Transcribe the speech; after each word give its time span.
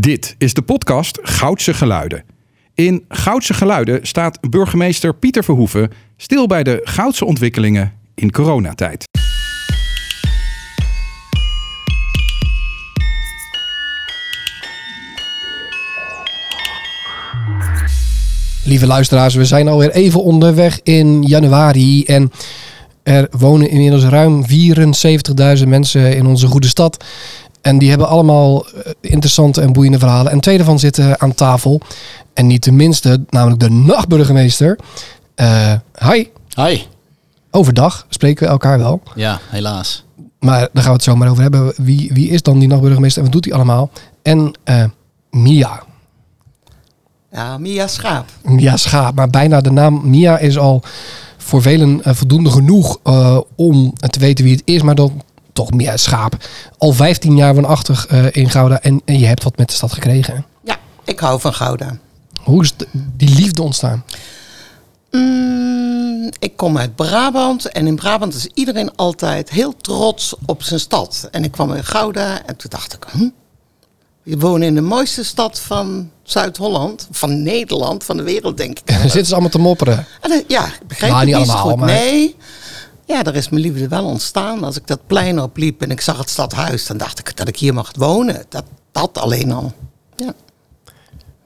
Dit 0.00 0.34
is 0.38 0.54
de 0.54 0.62
podcast 0.62 1.18
Goudse 1.22 1.74
Geluiden. 1.74 2.24
In 2.74 3.04
Goudse 3.08 3.54
Geluiden 3.54 4.06
staat 4.06 4.50
burgemeester 4.50 5.14
Pieter 5.14 5.44
Verhoeven 5.44 5.90
stil 6.16 6.46
bij 6.46 6.62
de 6.62 6.80
goudse 6.84 7.24
ontwikkelingen 7.24 7.92
in 8.14 8.30
coronatijd. 8.30 9.04
Lieve 18.64 18.86
luisteraars, 18.86 19.34
we 19.34 19.44
zijn 19.44 19.68
alweer 19.68 19.90
even 19.90 20.22
onderweg 20.22 20.80
in 20.82 21.22
januari 21.22 22.04
en 22.04 22.30
er 23.04 23.28
wonen 23.30 23.70
inmiddels 23.70 24.04
ruim 24.04 24.44
74.000 25.58 25.68
mensen 25.68 26.16
in 26.16 26.26
onze 26.26 26.46
goede 26.46 26.68
stad. 26.68 27.04
En 27.64 27.78
die 27.78 27.88
hebben 27.88 28.08
allemaal 28.08 28.66
eh, 28.66 28.92
interessante 29.00 29.60
en 29.60 29.72
boeiende 29.72 29.98
verhalen. 29.98 30.32
En 30.32 30.40
twee 30.40 30.56
daarvan 30.56 30.78
zitten 30.78 31.20
aan 31.20 31.34
tafel. 31.34 31.80
En 32.34 32.46
niet 32.46 32.64
de 32.64 32.72
minste, 32.72 33.24
namelijk 33.30 33.60
de 33.60 33.70
nachtburgemeester. 33.70 34.78
Eh 35.34 35.72
hi, 36.10 36.26
Hi. 36.56 36.82
overdag 37.50 38.06
spreken 38.08 38.44
we 38.44 38.50
elkaar 38.50 38.78
wel. 38.78 39.02
Ja, 39.14 39.40
helaas. 39.50 40.04
Maar 40.38 40.58
daar 40.58 40.82
gaan 40.82 40.84
we 40.84 40.92
het 40.92 41.02
zo 41.02 41.16
maar 41.16 41.28
over 41.30 41.42
hebben. 41.42 41.72
Wie, 41.76 42.10
wie 42.12 42.28
is 42.28 42.42
dan 42.42 42.58
die 42.58 42.68
nachtburgemeester 42.68 43.18
en 43.18 43.24
wat 43.24 43.32
doet 43.32 43.44
hij 43.44 43.54
allemaal? 43.54 43.90
En 44.22 44.52
eh, 44.64 44.84
Mia. 45.30 45.82
Ja, 47.32 47.58
Mia 47.58 47.86
Schaap. 47.86 48.26
Mia 48.42 48.76
Schaap. 48.76 49.14
Maar 49.14 49.30
bijna 49.30 49.60
de 49.60 49.70
naam 49.70 50.00
Mia 50.10 50.38
is 50.38 50.58
al 50.58 50.82
voor 51.36 51.62
velen 51.62 52.00
voldoende 52.04 52.50
genoeg 52.50 52.98
eh, 53.02 53.38
om 53.56 53.92
te 54.10 54.18
weten 54.18 54.44
wie 54.44 54.54
het 54.54 54.62
is. 54.64 54.82
Maar 54.82 54.94
dan 54.94 55.22
toch 55.54 55.70
Mia 55.70 55.96
Schaap. 55.96 56.36
Al 56.78 56.92
15 56.92 57.36
jaar 57.36 57.54
woonachtig 57.54 58.06
eh, 58.06 58.26
in 58.30 58.50
Gouda 58.50 58.80
en, 58.80 59.02
en 59.04 59.18
je 59.18 59.26
hebt 59.26 59.42
wat 59.44 59.56
met 59.56 59.68
de 59.68 59.74
stad 59.74 59.92
gekregen. 59.92 60.44
Ja, 60.64 60.76
ik 61.04 61.18
hou 61.20 61.40
van 61.40 61.54
Gouda. 61.54 61.96
Hoe 62.42 62.62
is 62.62 62.76
de- 62.76 62.88
die 63.16 63.34
liefde 63.34 63.62
ontstaan? 63.62 64.04
Mm, 65.10 66.30
ik 66.38 66.56
kom 66.56 66.78
uit 66.78 66.94
Brabant 66.96 67.66
en 67.72 67.86
in 67.86 67.96
Brabant 67.96 68.34
is 68.34 68.46
iedereen 68.54 68.96
altijd 68.96 69.50
heel 69.50 69.76
trots 69.76 70.34
op 70.46 70.62
zijn 70.62 70.80
stad. 70.80 71.28
En 71.30 71.44
ik 71.44 71.50
kwam 71.52 71.72
in 71.74 71.84
Gouda 71.84 72.42
en 72.46 72.56
toen 72.56 72.70
dacht 72.70 72.92
ik, 72.92 73.06
hm? 73.10 73.28
we 74.22 74.38
wonen 74.38 74.66
in 74.68 74.74
de 74.74 74.80
mooiste 74.80 75.24
stad 75.24 75.60
van 75.60 76.10
Zuid-Holland, 76.22 77.08
van 77.10 77.42
Nederland, 77.42 78.04
van 78.04 78.16
de 78.16 78.22
wereld 78.22 78.56
denk 78.56 78.78
ik. 78.78 78.86
Dan 78.86 79.00
zitten 79.10 79.24
ze 79.26 79.32
allemaal 79.32 79.50
te 79.50 79.58
mopperen. 79.58 80.06
En, 80.20 80.30
eh, 80.30 80.38
ja, 80.48 80.66
ik 80.66 80.80
begreep 80.86 81.10
Nou, 81.10 81.20
het 81.20 81.26
niet 81.38 81.48
allemaal, 81.48 81.56
goed. 81.70 81.76
maar- 81.76 81.88
Nee, 81.88 82.36
ja, 83.06 83.22
daar 83.22 83.34
is 83.34 83.48
mijn 83.48 83.62
liefde 83.62 83.88
wel 83.88 84.04
ontstaan. 84.04 84.64
Als 84.64 84.76
ik 84.76 84.86
dat 84.86 85.06
plein 85.06 85.40
opliep 85.40 85.82
en 85.82 85.90
ik 85.90 86.00
zag 86.00 86.18
het 86.18 86.30
stadhuis, 86.30 86.86
dan 86.86 86.96
dacht 86.96 87.18
ik 87.18 87.36
dat 87.36 87.48
ik 87.48 87.56
hier 87.56 87.74
mag 87.74 87.92
wonen. 87.96 88.44
Dat, 88.48 88.64
dat 88.92 89.18
alleen 89.18 89.52
al. 89.52 89.72
Ja. 90.16 90.32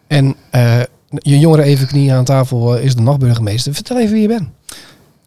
En 0.06 0.34
eh, 0.50 0.80
je 1.08 1.38
jongere 1.38 1.62
even 1.62 1.86
knieën 1.86 2.14
aan 2.14 2.24
tafel 2.24 2.76
eh, 2.76 2.84
is 2.84 2.94
de 2.94 3.02
nachtburgemeester. 3.02 3.74
Vertel 3.74 3.98
even 3.98 4.12
wie 4.12 4.22
je 4.22 4.28
bent. 4.28 4.48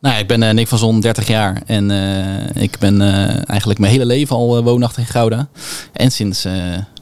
Nou, 0.02 0.20
ik 0.20 0.28
ben 0.28 0.44
eh, 0.44 0.54
Nick 0.54 0.68
van 0.68 0.78
Zon, 0.78 1.00
30 1.00 1.28
jaar. 1.28 1.62
En 1.66 1.92
eh, 1.92 2.64
ik 2.64 2.80
ben 2.80 3.02
eh, 3.02 3.50
eigenlijk 3.50 3.80
mijn 3.80 3.92
hele 3.92 4.06
leven 4.06 4.36
al 4.36 4.64
woonachtig 4.64 5.04
in 5.04 5.10
Gouda. 5.10 5.48
En 5.94 6.12
sinds 6.12 6.46
eh, 6.46 6.54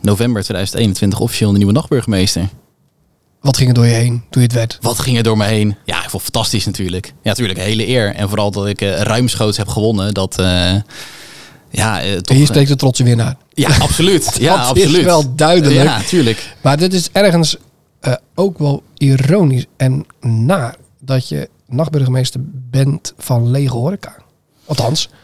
november 0.02 0.43
2021 0.43 1.19
officieel 1.19 1.52
de 1.52 1.58
nieuwe 1.58 1.73
nachtburgemeester. 1.73 2.49
Wat 3.41 3.57
ging 3.57 3.69
er 3.69 3.75
door 3.75 3.85
je 3.85 3.93
heen 3.93 4.23
toen 4.29 4.41
je 4.41 4.47
het 4.47 4.53
werd? 4.53 4.77
Wat 4.81 4.99
ging 4.99 5.17
er 5.17 5.23
door 5.23 5.37
me 5.37 5.45
heen? 5.45 5.75
Ja, 5.85 5.95
ik 5.95 6.09
vond 6.09 6.23
het 6.23 6.31
fantastisch 6.31 6.65
natuurlijk. 6.65 7.05
Ja, 7.05 7.29
natuurlijk, 7.29 7.59
een 7.59 7.65
hele 7.65 7.87
eer. 7.87 8.15
En 8.15 8.27
vooral 8.29 8.51
dat 8.51 8.67
ik 8.67 8.81
eh, 8.81 9.01
ruimschoots 9.01 9.57
heb 9.57 9.67
gewonnen. 9.67 10.13
Dat, 10.13 10.39
eh, 10.39 10.75
ja, 11.69 12.01
eh, 12.01 12.17
toch... 12.17 12.37
Hier 12.37 12.45
spreekt 12.45 12.69
de 12.69 12.75
trotse 12.75 13.03
winnaar. 13.03 13.35
ja, 13.53 13.69
absoluut. 13.87 14.35
Ja, 14.39 14.55
absoluut. 14.55 14.97
is 14.97 15.03
wel 15.03 15.35
duidelijk. 15.35 15.83
Ja, 15.83 16.01
tuurlijk. 16.01 16.55
Maar 16.61 16.77
dit 16.77 16.93
is 16.93 17.09
ergens 17.11 17.57
eh, 17.99 18.13
ook 18.35 18.57
wel 18.57 18.83
ironisch 18.97 19.65
en 19.77 20.05
naar 20.21 20.75
dat 20.99 21.27
je 21.27 21.49
nachtburgemeester 21.67 22.39
bent 22.69 23.13
van 23.17 23.51
lege 23.51 23.75
horeca. 23.75 24.15
Althans, 24.65 25.09
uh, 25.11 25.15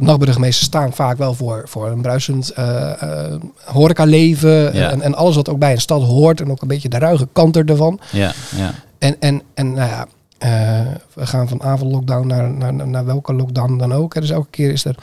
nachtburgemeesters 0.00 0.66
staan 0.66 0.92
vaak 0.92 1.18
wel 1.18 1.34
voor, 1.34 1.62
voor 1.68 1.88
een 1.88 2.00
bruisend 2.02 2.50
eh 2.50 3.02
eh, 3.02 3.34
horecaleven 3.64 4.74
Ja. 4.74 4.90
en, 4.90 5.00
en 5.00 5.14
alles 5.14 5.36
wat 5.36 5.48
ook 5.48 5.58
bij 5.58 5.72
een 5.72 5.80
stad 5.80 6.02
hoort 6.02 6.40
en 6.40 6.50
ook 6.50 6.62
een 6.62 6.68
beetje 6.68 6.88
de 6.88 6.98
ruige 6.98 7.28
kant 7.32 7.56
ervan. 7.56 8.00
Ja, 8.12 8.32
ja. 8.56 8.72
En, 8.98 9.16
en, 9.20 9.42
en 9.54 9.72
nou 9.72 9.88
ja, 9.88 10.06
eh, 10.38 10.86
we 11.14 11.26
gaan 11.26 11.48
van 11.48 11.62
avondlockdown 11.62 12.26
naar, 12.26 12.50
naar, 12.50 12.74
naar, 12.74 12.88
naar 12.88 13.04
welke 13.04 13.32
lockdown 13.34 13.76
dan 13.76 13.92
ook. 13.92 14.14
hè. 14.14 14.20
Dus 14.20 14.30
elke 14.30 14.50
keer 14.50 14.72
is 14.72 14.84
er 14.84 14.96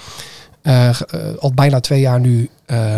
eh, 0.61 0.89
eh, 0.89 0.95
al 1.39 1.53
bijna 1.53 1.79
twee 1.79 1.99
jaar 1.99 2.19
nu, 2.19 2.49
eh, 2.65 2.97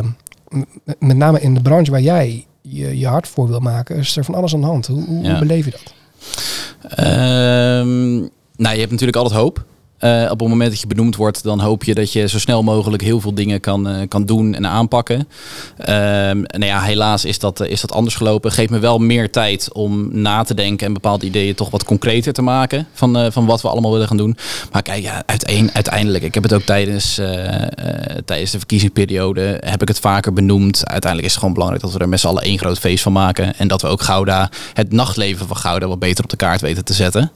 met 1.00 1.18
name 1.18 1.42
in 1.42 1.54
de 1.54 1.62
branche 1.62 1.92
waar 1.92 2.02
jij 2.02 2.46
je, 2.62 3.00
je 3.00 3.08
hart 3.08 3.28
voor 3.28 3.48
wil 3.48 3.60
maken, 3.60 3.96
is 3.96 4.18
er 4.18 4.24
van 4.24 4.36
alles 4.36 4.54
aan 4.54 4.60
de 4.62 4.66
hand. 4.68 4.88
Hoe, 4.88 5.06
hoe, 5.06 5.24
Ja. 5.24 5.30
hoe 5.30 5.40
beleef 5.40 5.66
je 5.66 5.72
dat? 5.72 5.94
Ehm, 6.92 8.16
nou, 8.56 8.74
je 8.74 8.80
hebt 8.80 8.92
natuurlijk 8.92 9.18
altijd 9.18 9.40
hoop. 9.40 9.66
Eh, 9.98 10.24
op 10.32 10.40
het 10.40 10.50
moment 10.50 10.70
dat 10.70 10.80
je 10.80 10.88
benoemd 10.88 11.16
wordt, 11.16 11.44
dan 11.44 11.60
hoop 11.60 11.84
je 11.84 11.94
dat 11.94 12.12
je 12.12 12.28
zo 12.28 12.40
snel 12.40 12.64
mogelijk 12.64 13.04
heel 13.04 13.20
veel 13.20 13.34
dingen 13.34 13.60
kan, 13.60 13.88
eh, 13.88 14.08
kan 14.08 14.26
doen 14.26 14.56
en 14.56 14.68
aanpakken. 14.68 15.28
Ehm 15.78 16.42
nou 16.42 16.66
ja, 16.66 16.82
helaas 16.82 17.26
is 17.26 17.40
dat, 17.40 17.60
eh, 17.60 17.72
is 17.72 17.82
dat 17.82 17.92
anders 17.92 18.16
gelopen. 18.16 18.52
Geeft 18.52 18.70
me 18.70 18.80
wel 18.80 19.00
meer 19.00 19.32
tijd 19.32 19.74
om 19.74 20.22
na 20.22 20.44
te 20.44 20.54
denken 20.54 20.88
en 20.88 20.94
bepaalde 20.94 21.26
ideeën 21.26 21.56
toch 21.56 21.70
wat 21.70 21.84
concreter 21.84 22.34
te 22.34 22.42
maken 22.42 22.88
van, 22.94 23.32
van 23.32 23.46
wat 23.46 23.62
we 23.62 23.68
allemaal 23.68 23.92
willen 23.92 24.08
gaan 24.08 24.18
doen. 24.18 24.38
Maar 24.72 24.82
kijk, 24.82 25.04
ja, 25.04 25.24
uiteen, 25.26 25.70
uiteindelijk, 25.74 26.24
ik 26.24 26.34
heb 26.34 26.44
het 26.44 26.54
ook 26.54 26.62
tijdens, 26.62 27.16
tijdens 28.26 28.52
de 28.52 28.58
verkiezingsperiode, 28.58 29.62
heb 29.66 29.82
ik 29.82 29.88
het 29.88 30.00
vaker 30.00 30.34
benoemd. 30.34 30.88
Uiteindelijk 30.88 31.26
is 31.26 31.32
het 31.32 31.40
gewoon 31.40 31.54
belangrijk 31.54 31.84
dat 31.84 31.94
we 31.94 32.00
er 32.00 32.10
met 32.10 32.20
z'n 32.20 32.28
allen 32.28 32.44
één 32.44 32.58
groot 32.58 32.80
feest 32.80 33.04
van 33.04 33.14
maken. 33.14 33.58
En 33.58 33.68
dat 33.68 33.82
we 33.82 33.88
ook 33.88 34.02
Gouda, 34.02 34.50
het 34.74 34.92
nachtleven 34.92 35.48
van 35.48 35.58
Gouda, 35.58 35.88
wat 35.88 36.00
beter 36.00 36.24
op 36.24 36.30
de 36.30 36.36
kaart 36.36 36.62
weten 36.62 36.86
te 36.86 36.94
zetten. 36.94 37.32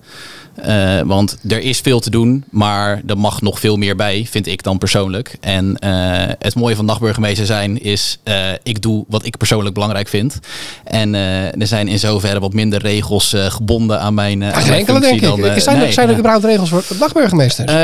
Eh, 0.63 1.01
want 1.05 1.37
er 1.47 1.59
is 1.59 1.79
veel 1.79 1.99
te 1.99 2.09
doen, 2.09 2.43
maar 2.49 3.01
er 3.07 3.17
mag 3.17 3.41
nog 3.41 3.59
veel 3.59 3.77
meer 3.77 3.95
bij, 3.95 4.27
vind 4.29 4.47
ik 4.47 4.63
dan 4.63 4.77
persoonlijk. 4.77 5.37
En 5.39 5.77
eh, 5.77 6.33
het 6.39 6.55
mooie 6.55 6.75
van 6.75 6.85
nachtburgemeester 6.85 7.45
zijn 7.45 7.81
is, 7.81 8.19
eh, 8.23 8.35
ik 8.63 8.81
doe 8.81 9.05
wat 9.07 9.25
ik 9.25 9.37
persoonlijk 9.37 9.73
belangrijk 9.73 10.07
vind. 10.07 10.39
En 10.83 11.13
er 11.59 11.67
zijn 11.67 11.87
in 11.87 11.99
zoverre 11.99 12.39
wat 12.39 12.53
minder 12.53 12.81
regels 12.81 13.35
gebonden 13.37 13.99
aan 13.99 14.13
mijn, 14.13 14.43
aan 14.43 14.61
Geen 14.61 14.73
enkele 14.73 14.99
denk 14.99 15.21
ik. 15.21 15.61
zijn 15.61 15.75
er, 15.75 15.81
nee, 15.83 15.91
zijn 15.91 16.05
er 16.07 16.13
ja. 16.13 16.19
überhaupt 16.19 16.45
regels 16.45 16.69
voor 16.69 16.83
nachtburgemeesters? 16.99 17.67
Eh, 17.71 17.75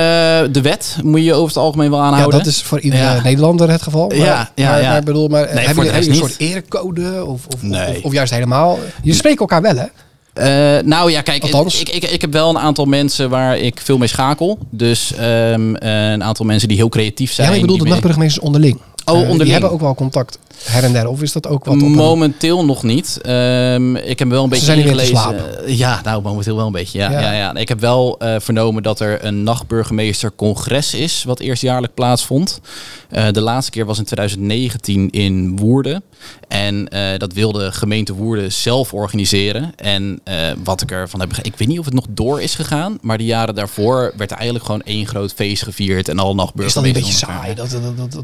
de 0.52 0.62
wet 0.62 0.98
moet 1.04 1.24
je 1.24 1.34
over 1.34 1.48
het 1.48 1.58
algemeen 1.58 1.90
wel 1.90 2.00
ja, 2.00 2.06
aanhouden. 2.06 2.38
dat 2.38 2.48
is 2.48 2.62
voor 2.62 2.80
iedere 2.80 3.04
Ja. 3.04 3.22
Nederlander 3.22 3.70
het 3.72 3.82
geval. 3.82 4.08
Maar, 4.08 4.18
Ja, 4.18 4.50
ja, 4.56 4.70
maar, 4.72 4.82
ja. 4.82 4.90
maar 4.92 5.04
bedoel, 5.04 5.28
maar 5.28 5.54
Nee, 5.54 5.66
hebben 5.66 5.86
jullie 5.86 6.10
een 6.10 6.16
soort 6.16 6.36
erecode 6.38 7.26
of, 7.26 7.46
of, 7.56 7.62
Nee. 7.62 7.98
of, 7.98 8.04
of 8.04 8.14
juist 8.14 8.34
helemaal? 8.34 8.80
Je 9.04 9.14
spreekt 9.14 9.40
elkaar 9.40 9.62
wel, 9.62 9.76
hè? 9.76 9.86
Eh, 10.36 10.78
nou 10.86 11.12
ja, 11.12 11.22
kijk, 11.22 11.44
Althans. 11.44 11.80
ik, 11.80 11.90
ik, 11.90 12.04
ik 12.04 12.22
heb 12.22 12.34
wel 12.34 12.50
een 12.50 12.58
aantal 12.60 12.86
mensen 12.86 13.30
waar 13.30 13.58
ik 13.58 13.82
veel 13.84 13.98
mee 13.98 14.08
schakel. 14.08 14.58
Dus 14.70 15.14
ehm, 15.14 15.76
eh, 15.76 16.12
een 16.12 16.24
aantal 16.24 16.46
mensen 16.46 16.68
die 16.68 16.78
heel 16.78 16.90
creatief 16.90 17.32
zijn. 17.34 17.48
Ja, 17.50 17.54
ik 17.56 17.62
bedoel 17.62 17.76
die 17.76 17.84
de 17.86 17.90
mee- 17.92 18.00
nachtburgemeesters 18.02 18.46
onderling. 18.46 18.76
Oh, 19.06 19.14
Eh, 19.14 19.20
Die 19.20 19.22
onderling. 19.30 19.52
hebben 19.52 19.72
ook 19.72 19.80
wel 19.82 19.96
contact 19.96 20.40
her 20.64 20.84
en 20.84 20.94
der. 20.94 21.08
Of 21.08 21.22
is 21.22 21.32
dat 21.32 21.48
ook 21.48 21.66
wat 21.66 21.74
een- 21.74 21.92
Momenteel 21.92 22.66
nog 22.66 22.84
niet. 22.84 23.20
Ehm, 23.22 23.96
ik 23.96 24.20
heb 24.20 24.28
wel 24.30 24.44
een 24.44 24.50
beetje 24.50 24.66
zijn 24.66 24.78
meer 24.78 24.86
te 24.88 24.92
ingelezen. 25.10 25.76
Ja, 25.76 26.02
nou 26.04 26.22
momenteel 26.22 26.56
wel 26.56 26.66
een 26.66 26.72
beetje. 26.72 27.00
Ja, 27.00 27.12
Ja. 27.12 27.20
ja. 27.20 27.32
Ja, 27.32 27.56
Ik 27.56 27.68
heb 27.68 27.80
wel 27.80 28.20
eh, 28.20 28.36
vernomen 28.40 28.84
dat 28.84 29.00
er 29.00 29.26
een 29.26 29.44
nachtburgemeestercongres 29.44 30.94
is, 30.94 31.24
wat 31.24 31.40
eerstjaarlijk 31.40 31.94
plaatsvond. 31.94 32.60
Eh, 33.10 33.26
de 33.32 33.42
laatste 33.42 33.72
keer 33.72 33.86
was 33.86 33.98
in 33.98 34.04
2019 34.06 35.10
in 35.10 35.56
Woerden. 35.58 36.04
En 36.48 36.88
eh, 36.88 37.18
dat 37.18 37.34
wilde 37.34 37.72
gemeente 37.72 38.14
Woerden 38.14 38.52
zelf 38.52 38.94
organiseren. 38.94 39.74
En 39.76 40.20
wat 40.64 40.82
ik 40.82 40.92
ervan 40.92 41.20
heb 41.20 41.34
ik 41.42 41.56
weet 41.58 41.68
niet 41.68 41.80
of 41.80 41.86
het 41.86 41.94
nog 41.94 42.06
door 42.10 42.42
is 42.42 42.56
gegaan, 42.56 42.98
maar 43.02 43.18
de 43.18 43.26
jaren 43.26 43.56
daarvoor 43.56 44.14
werd 44.18 44.32
er 44.32 44.36
eigenlijk 44.38 44.66
gewoon 44.66 44.82
één 44.82 45.08
groot 45.08 45.34
feest 45.34 45.64
gevierd 45.64 46.10
en 46.10 46.20
alle 46.20 46.34
Is 46.56 46.74
dat 46.74 46.84
een 46.84 46.94
beetje 46.94 47.14
saai? 47.14 47.54
Dat, 47.54 47.78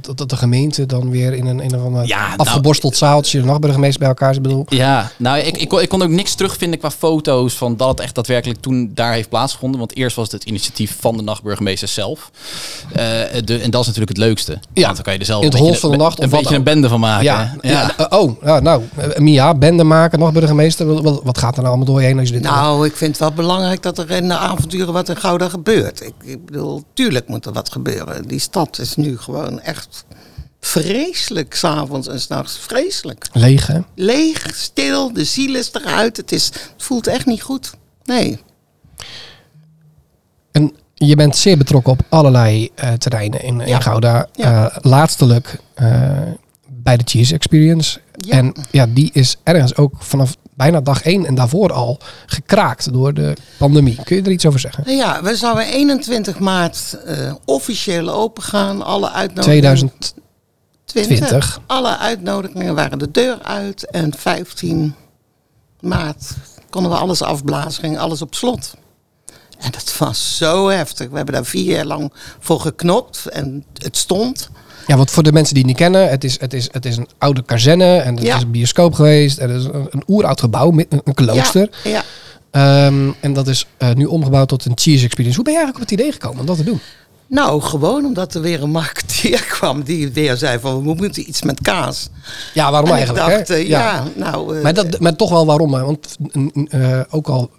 dat, 0.05 0.17
dat, 0.17 0.29
de 0.29 0.37
gemeente 0.37 0.85
dan 0.85 1.09
weer 1.09 1.33
in 1.33 1.45
een, 1.45 1.59
in 1.59 1.73
een 1.73 1.79
of 1.79 1.85
ander 1.85 2.07
Ja, 2.07 2.20
nou- 2.27 2.37
afgeborsteld 2.37 2.97
zaaltje 2.97 3.39
de 3.39 3.45
nachtburgemeester 3.45 3.99
bij 3.99 4.07
elkaar 4.07 4.29
is. 4.29 4.35
Ik 4.35 4.41
bedoel, 4.41 4.65
Ja, 4.69 5.11
nou, 5.17 5.39
ik, 5.39 5.57
ik, 5.57 5.69
kon, 5.69 5.81
ik 5.81 5.89
kon 5.89 6.01
ook 6.01 6.09
niks 6.09 6.35
terugvinden 6.35 6.79
qua 6.79 6.91
foto's 6.91 7.53
van 7.53 7.77
dat 7.77 7.87
het 7.87 7.99
echt 7.99 8.15
daadwerkelijk 8.15 8.61
toen 8.61 8.91
daar 8.93 9.13
heeft 9.13 9.29
plaatsgevonden. 9.29 9.79
Want 9.79 9.95
eerst 9.95 10.15
was 10.15 10.31
het 10.31 10.41
het 10.41 10.49
initiatief 10.49 10.97
van 10.99 11.17
de 11.17 11.23
nachtburgemeester 11.23 11.87
zelf. 11.87 12.31
Eh, 12.91 13.03
de, 13.45 13.57
en 13.57 13.71
dat 13.71 13.81
is 13.81 13.87
natuurlijk 13.87 14.09
het 14.09 14.17
leukste. 14.17 14.59
Ja, 14.73 14.83
Want 14.83 14.95
dan 14.95 15.03
kan 15.03 15.13
je 15.13 15.19
er 15.19 15.25
zelf 15.25 15.41
in 15.41 15.45
het 15.45 15.53
een 15.53 15.59
hol 15.59 15.69
beetje, 15.69 15.87
van 15.87 15.91
de 15.91 16.03
nacht 16.03 16.19
een, 16.19 16.25
of 16.25 16.31
wat 16.31 16.39
beetje 16.39 16.55
een 16.55 16.63
bende 16.63 16.89
van 16.89 16.99
maken. 16.99 17.23
ja, 17.23 17.55
ja. 17.61 17.97
eh, 17.97 18.19
oh, 18.19 18.43
ja, 18.43 18.59
nou, 18.59 18.83
eh, 18.95 19.17
Mia, 19.17 19.53
bende 19.53 19.83
maken, 19.83 20.19
nachtburgemeester. 20.19 21.01
Wat, 21.23 21.37
gaat 21.37 21.55
er 21.55 21.63
nou 21.63 21.67
allemaal 21.67 21.85
door 21.85 22.01
je 22.01 22.07
heen 22.07 22.19
als 22.19 22.27
je 22.27 22.33
dit? 22.33 22.43
Nou, 22.43 22.85
ik 22.85 22.95
vind 22.95 23.11
het 23.11 23.19
wel 23.19 23.31
belangrijk 23.31 23.81
dat 23.81 23.97
er 23.97 24.11
in 24.11 24.27
de 24.27 24.37
avonturen 24.37 24.93
wat 24.93 25.09
in 25.09 25.15
Gouda 25.15 25.49
gebeurt. 25.49 26.01
Ik, 26.01 26.13
ik 26.23 26.45
bedoel, 26.45 26.83
tuurlijk 26.93 27.27
moet 27.27 27.45
er 27.45 27.53
wat 27.53 27.71
gebeuren. 27.71 28.27
Die 28.27 28.39
stad 28.39 28.79
is 28.79 28.95
nu 28.95 29.17
gewoon 29.17 29.59
echt 29.59 30.05
vreselijk, 30.61 31.55
s'avonds 31.55 32.07
en 32.07 32.21
s'nachts. 32.21 32.57
Vreselijk. 32.57 33.27
Leeg, 33.33 33.67
hè? 33.67 33.79
Leeg, 33.95 34.55
stil, 34.55 35.13
de 35.13 35.23
ziel 35.23 35.55
is 35.55 35.69
eruit. 35.73 36.17
Het, 36.17 36.31
is, 36.31 36.45
het 36.45 36.73
voelt 36.77 37.07
echt 37.07 37.25
niet 37.25 37.41
goed. 37.41 37.71
Nee. 38.03 38.39
En 40.51 40.75
je 40.93 41.15
bent 41.15 41.37
zeer 41.37 41.57
betrokken 41.57 41.91
op 41.91 42.01
allerlei 42.09 42.69
eh, 42.75 42.93
terreinen 42.93 43.43
in, 43.43 43.61
in 43.61 43.67
Ja. 43.67 43.79
Gouda. 43.79 44.27
Ja. 44.33 44.69
Eh, 44.69 44.77
laatstelijk 44.81 45.57
eh, 45.73 46.11
bij 46.67 46.97
de 46.97 47.03
Cheese 47.05 47.33
Experience. 47.33 47.99
Ja. 48.17 48.37
En 48.37 48.53
ja, 48.71 48.85
die 48.89 49.09
is 49.13 49.37
ergens 49.43 49.75
ook 49.75 49.93
vanaf 49.99 50.35
bijna 50.55 50.81
dag 50.81 51.01
één 51.01 51.25
en 51.25 51.35
daarvoor 51.35 51.71
al 51.71 51.99
gekraakt 52.25 52.93
door 52.93 53.13
de 53.13 53.33
pandemie. 53.57 53.99
Kun 54.03 54.15
je 54.15 54.21
er 54.21 54.31
iets 54.31 54.45
over 54.45 54.59
zeggen? 54.59 54.83
Nou 54.85 54.97
ja, 54.97 55.23
we 55.23 55.35
zouden 55.35 55.65
21 55.65 56.39
maart 56.39 56.97
officieel 57.45 58.09
open 58.09 58.43
gaan. 58.43 58.81
Alle 58.81 59.11
uitnodigingen. 59.11 59.91
2020. 60.91 61.59
Alle 61.67 61.97
uitnodigingen 61.97 62.75
waren 62.75 62.99
de 62.99 63.11
deur 63.11 63.41
uit. 63.41 63.85
En 63.89 64.13
15 64.17 64.95
maart 65.79 66.31
konden 66.69 66.91
we 66.91 66.97
alles 66.97 67.21
afblazen, 67.21 67.83
ging 67.83 67.97
alles 67.97 68.21
op 68.21 68.35
slot. 68.35 68.73
En 69.59 69.71
dat 69.71 69.97
was 69.97 70.37
zo 70.37 70.67
heftig. 70.69 71.09
We 71.09 71.15
hebben 71.15 71.33
daar 71.33 71.45
vier 71.45 71.75
jaar 71.75 71.85
lang 71.85 72.13
voor 72.39 72.59
geknokt 72.59 73.25
en 73.25 73.65
het 73.73 73.97
stond. 73.97 74.49
Ja, 74.87 74.97
want 74.97 75.11
voor 75.11 75.23
de 75.23 75.31
mensen 75.31 75.53
die 75.53 75.63
het 75.63 75.71
niet 75.71 75.81
kennen, 75.81 76.09
het 76.09 76.23
is, 76.23 76.39
het 76.39 76.53
is, 76.53 76.67
het 76.71 76.85
is 76.85 76.97
een 76.97 77.07
oude 77.17 77.43
kazerne 77.43 77.97
en 77.97 78.17
Ja. 78.17 78.35
is 78.35 78.41
een 78.41 78.51
bioscoop 78.51 78.93
geweest. 78.93 79.37
En 79.37 79.49
er 79.49 79.55
is 79.55 79.63
een, 79.63 79.87
een 79.89 80.03
oeroud 80.07 80.39
gebouw, 80.39 80.69
met 80.69 80.87
een, 80.89 81.13
klooster. 81.13 81.69
Ja, 81.83 81.89
ja. 81.89 82.03
Ehm, 82.51 83.11
en 83.19 83.33
dat 83.33 83.47
is 83.47 83.65
eh, 83.77 83.93
nu 83.93 84.05
omgebouwd 84.05 84.47
tot 84.47 84.65
een 84.65 84.71
cheese 84.75 85.05
experience. 85.05 85.35
Hoe 85.35 85.45
ben 85.45 85.53
je 85.53 85.59
eigenlijk 85.59 85.75
op 85.75 85.91
het 85.91 85.99
idee 85.99 86.11
gekomen 86.11 86.39
om 86.39 86.45
dat 86.45 86.57
te 86.57 86.63
doen? 86.63 86.79
Nou, 87.31 87.61
gewoon 87.61 88.05
omdat 88.05 88.33
er 88.35 88.41
weer 88.41 88.63
een 88.63 88.71
marketeer 88.71 89.43
kwam 89.57 89.83
die 89.83 90.11
weer 90.11 90.37
zei 90.37 90.59
van 90.59 90.83
we 90.83 90.93
moeten 90.93 91.27
iets 91.29 91.41
met 91.41 91.61
kaas. 91.61 92.09
Ja, 92.53 92.71
waarom 92.71 92.89
en 92.89 92.95
eigenlijk? 92.95 93.25
ik 93.27 93.35
dacht, 93.35 93.47
hè? 93.47 93.53
eh, 93.55 93.67
ja. 93.67 94.03
nou... 94.15 94.57
eh, 94.57 94.63
Maar, 94.63 94.73
dat, 94.73 94.99
maar 94.99 95.15
toch 95.15 95.29
wel 95.29 95.45
waarom? 95.45 95.71
Want 95.71 96.17
eh, 96.69 96.99
ook 97.09 97.27
al 97.27 97.49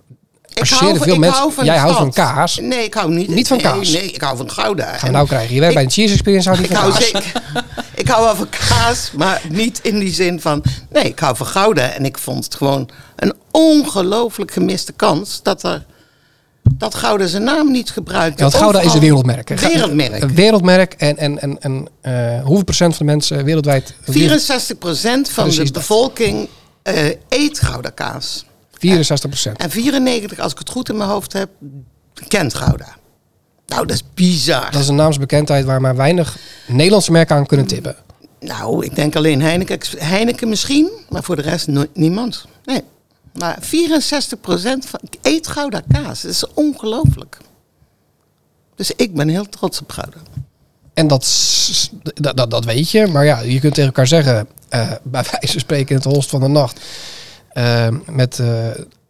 ik 0.54 0.66
van- 0.66 0.96
veel 0.96 1.12
ik 1.14 1.18
mensen... 1.20 1.38
hou 1.38 1.52
van 1.52 1.64
jij 1.64 1.76
houdt 1.76 1.96
van 1.96 2.12
kaas. 2.12 2.58
Nee, 2.58 2.84
ik 2.84 2.94
hou 2.94 3.10
niet, 3.14 3.28
Niet 3.28 3.48
van 3.48 3.58
kaas? 3.58 3.88
Nee, 3.90 4.12
ik 4.12 4.20
hou 4.20 4.36
van 4.36 4.50
Gouda. 4.50 4.84
Gaan 4.84 4.98
we 5.00 5.06
En 5.06 5.12
nou 5.12 5.26
krijgen. 5.26 5.54
Je 5.54 5.60
werkt 5.60 5.74
bij 5.74 5.84
een 5.84 5.90
cheese 5.90 6.12
experience, 6.12 6.48
houdt 6.48 6.64
ik 6.64 6.68
niet 6.70 6.78
van 6.78 6.88
hou 6.90 7.00
kaas. 7.00 7.10
zeker... 7.10 7.42
ik 8.02 8.08
hou 8.08 8.24
wel 8.24 8.36
van 8.36 8.48
kaas, 8.68 9.10
maar 9.16 9.42
niet 9.48 9.80
in 9.82 9.98
die 9.98 10.12
zin 10.12 10.40
van... 10.40 10.62
Nee, 10.90 11.04
ik 11.04 11.18
hou 11.18 11.36
van 11.36 11.46
Gouda. 11.46 11.90
En 11.90 12.04
ik 12.04 12.18
vond 12.18 12.44
het 12.44 12.54
gewoon 12.54 12.88
een 13.16 13.32
ongelooflijk 13.50 14.50
gemiste 14.52 14.92
kans... 14.92 15.40
dat 15.42 15.62
er 15.62 15.84
dat 16.78 16.94
Gouda 16.94 17.26
zijn 17.26 17.42
naam 17.42 17.70
niet 17.70 17.90
gebruikt. 17.90 18.38
Ja, 18.38 18.42
want 18.44 18.56
Gouda 18.56 18.80
is 18.80 18.94
een 18.94 19.00
wereldmerk. 19.00 19.48
hè? 19.48 19.54
Wereldmerk. 19.56 20.22
Een 20.22 20.34
wereldmerk. 20.34 20.92
En, 20.98 21.16
en, 21.16 21.38
en, 21.40 21.60
en 21.60 21.86
eh, 22.00 22.42
hoeveel 22.44 22.64
procent 22.64 22.96
van 22.96 23.06
de 23.06 23.12
mensen 23.12 23.44
wereldwijd... 23.44 23.94
64% 23.94 23.94
van 24.02 25.44
Precies 25.44 25.66
de 25.66 25.72
bevolking 25.72 26.48
eh, 26.82 27.06
eet 27.28 27.60
Gouda 27.60 27.90
kaas. 27.90 28.44
64 28.78 29.30
procent. 29.30 29.58
En 29.58 29.70
94, 29.70 30.38
als 30.38 30.52
ik 30.52 30.58
het 30.58 30.70
goed 30.70 30.88
in 30.88 30.96
mijn 30.96 31.10
hoofd 31.10 31.32
heb, 31.32 31.48
kent 32.28 32.54
Gouda. 32.54 32.96
Nou, 33.66 33.86
dat 33.86 33.96
is 33.96 34.02
bizar. 34.14 34.70
Dat 34.70 34.80
is 34.82 34.88
een 34.88 34.94
naamsbekendheid 34.94 35.64
waar 35.64 35.80
maar 35.80 35.96
weinig 35.96 36.36
Nederlandse 36.66 37.12
merken 37.12 37.36
aan 37.36 37.46
kunnen 37.46 37.66
tippen. 37.66 37.96
Nou, 38.40 38.84
ik 38.84 38.94
denk 38.94 39.16
alleen 39.16 39.42
Heineken, 39.42 39.78
Heineken 39.98 40.48
misschien, 40.48 40.90
maar 41.08 41.22
voor 41.22 41.36
de 41.36 41.42
rest 41.42 41.66
no- 41.66 41.84
niemand. 41.94 42.44
Nee. 42.64 42.82
Maar 43.38 43.58
64% 43.62 43.64
van 44.78 45.00
eet 45.22 45.46
Gouda 45.46 45.82
kaas. 45.92 46.22
Dat 46.22 46.30
is 46.30 46.44
ongelooflijk. 46.54 47.38
Dus 48.74 48.92
ik 48.96 49.14
ben 49.14 49.28
heel 49.28 49.48
trots 49.48 49.80
op 49.80 49.90
Gouda. 49.90 50.16
En 50.94 51.06
dat, 51.06 51.26
dat, 52.14 52.36
dat, 52.36 52.50
dat 52.50 52.64
weet 52.64 52.90
je. 52.90 53.06
Maar 53.06 53.24
ja, 53.24 53.40
je 53.40 53.60
kunt 53.60 53.74
tegen 53.74 53.88
elkaar 53.88 54.06
zeggen, 54.06 54.46
eh, 54.68 54.90
bij 55.02 55.22
wijze 55.30 55.52
van 55.52 55.60
spreken 55.60 55.88
in 55.88 55.96
het 55.96 56.04
holst 56.04 56.30
van 56.30 56.40
de 56.40 56.48
nacht, 56.48 56.80
eh, 57.48 57.88
met 58.10 58.40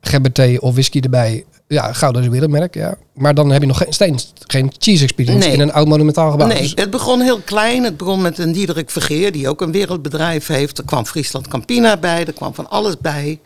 GBT 0.01 0.59
of 0.61 0.73
whisky 0.73 1.01
erbij. 1.01 1.45
Ja, 1.69 1.93
Gouda 1.93 2.19
is 2.19 2.25
een 2.25 2.31
wereldmerk, 2.33 2.75
ja. 2.75 2.95
Maar 3.15 3.35
dan 3.35 3.51
heb 3.51 3.61
je 3.61 3.67
nog 3.67 3.79
geen, 3.79 3.93
steeds 3.93 4.33
geen 4.47 4.73
cheese 4.79 5.03
experience 5.03 5.47
Nee. 5.47 5.57
in 5.57 5.61
een 5.61 5.73
oud 5.73 5.87
monumentaal 5.87 6.31
gebouw. 6.31 6.47
Nee, 6.47 6.59
Dus- 6.63 6.73
het 6.75 6.91
begon 6.91 7.21
heel 7.21 7.41
klein. 7.41 7.85
Het 7.85 7.97
begon 7.97 8.21
met 8.23 8.39
een 8.39 8.53
Diederik 8.53 8.91
Vergeer, 8.91 9.33
die 9.33 9.49
ook 9.49 9.61
een 9.61 9.73
wereldbedrijf 9.73 10.47
heeft. 10.47 10.79
Er 10.79 10.85
kwam 10.85 11.07
Friesland 11.07 11.49
Campina 11.49 11.97
bij, 11.97 12.25
er 12.27 12.33
kwam 12.33 12.55
van 12.55 12.71
alles 12.71 12.99
bij. 12.99 13.41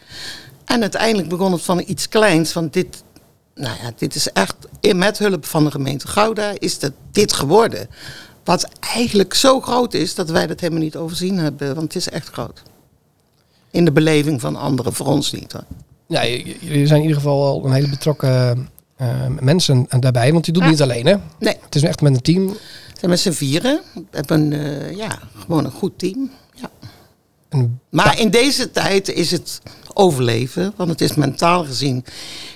En 0.66 0.82
uiteindelijk 0.82 1.28
begon 1.28 1.52
het 1.52 1.62
van 1.62 1.82
iets 1.86 2.08
kleins. 2.08 2.52
Van 2.52 2.68
dit, 2.68 3.02
nou 3.54 3.76
ja, 3.82 3.92
dit 3.96 4.14
is 4.14 4.32
echt, 4.32 4.56
met 4.94 5.18
hulp 5.18 5.44
van 5.44 5.64
de 5.64 5.70
gemeente 5.70 6.08
Gouda, 6.08 6.52
is 6.58 6.80
het 6.80 6.92
dit 7.12 7.32
geworden. 7.32 7.88
Wat 8.44 8.68
eigenlijk 8.80 9.34
zo 9.34 9.60
groot 9.60 9.94
is 9.94 10.14
dat 10.14 10.30
wij 10.30 10.46
dat 10.46 10.60
helemaal 10.60 10.82
niet 10.82 10.96
overzien 10.96 11.38
hebben. 11.38 11.74
Want 11.74 11.94
het 11.94 11.96
is 11.96 12.08
echt 12.08 12.28
groot. 12.28 12.62
In 13.70 13.84
de 13.84 13.92
beleving 13.92 14.40
van 14.40 14.56
anderen, 14.56 14.92
voor 14.92 15.06
ons 15.06 15.32
niet. 15.32 15.52
Hoor. 15.52 15.64
ja, 16.06 16.26
jullie 16.26 16.86
zijn 16.86 17.00
in 17.00 17.06
ieder 17.06 17.16
geval 17.16 17.44
al 17.44 17.64
een 17.64 17.72
hele 17.72 17.88
betrokken 17.88 18.68
eh, 18.96 19.26
mensen 19.40 19.86
daarbij. 20.00 20.32
Want 20.32 20.46
je 20.46 20.52
doet 20.52 20.62
het 20.62 20.70
niet 20.70 20.82
alleen, 20.82 21.06
hè? 21.06 21.14
Nee, 21.38 21.56
Het 21.60 21.74
is 21.74 21.82
echt 21.82 22.00
met 22.00 22.14
een 22.14 22.22
team. 22.22 22.46
we 22.46 22.58
zijn 22.98 23.10
met 23.10 23.20
z'n 23.20 23.30
vieren. 23.30 23.80
We 23.94 24.02
hebben 24.10 24.52
eh, 24.52 24.96
ja, 24.96 25.18
gewoon 25.38 25.64
een 25.64 25.70
goed 25.70 25.98
team. 25.98 26.30
Maar 27.90 28.20
in 28.20 28.30
deze 28.30 28.70
tijd 28.70 29.08
is 29.08 29.30
het 29.30 29.60
overleven, 29.92 30.72
want 30.76 30.90
het 30.90 31.00
is 31.00 31.14
mentaal 31.14 31.64
gezien, 31.64 32.04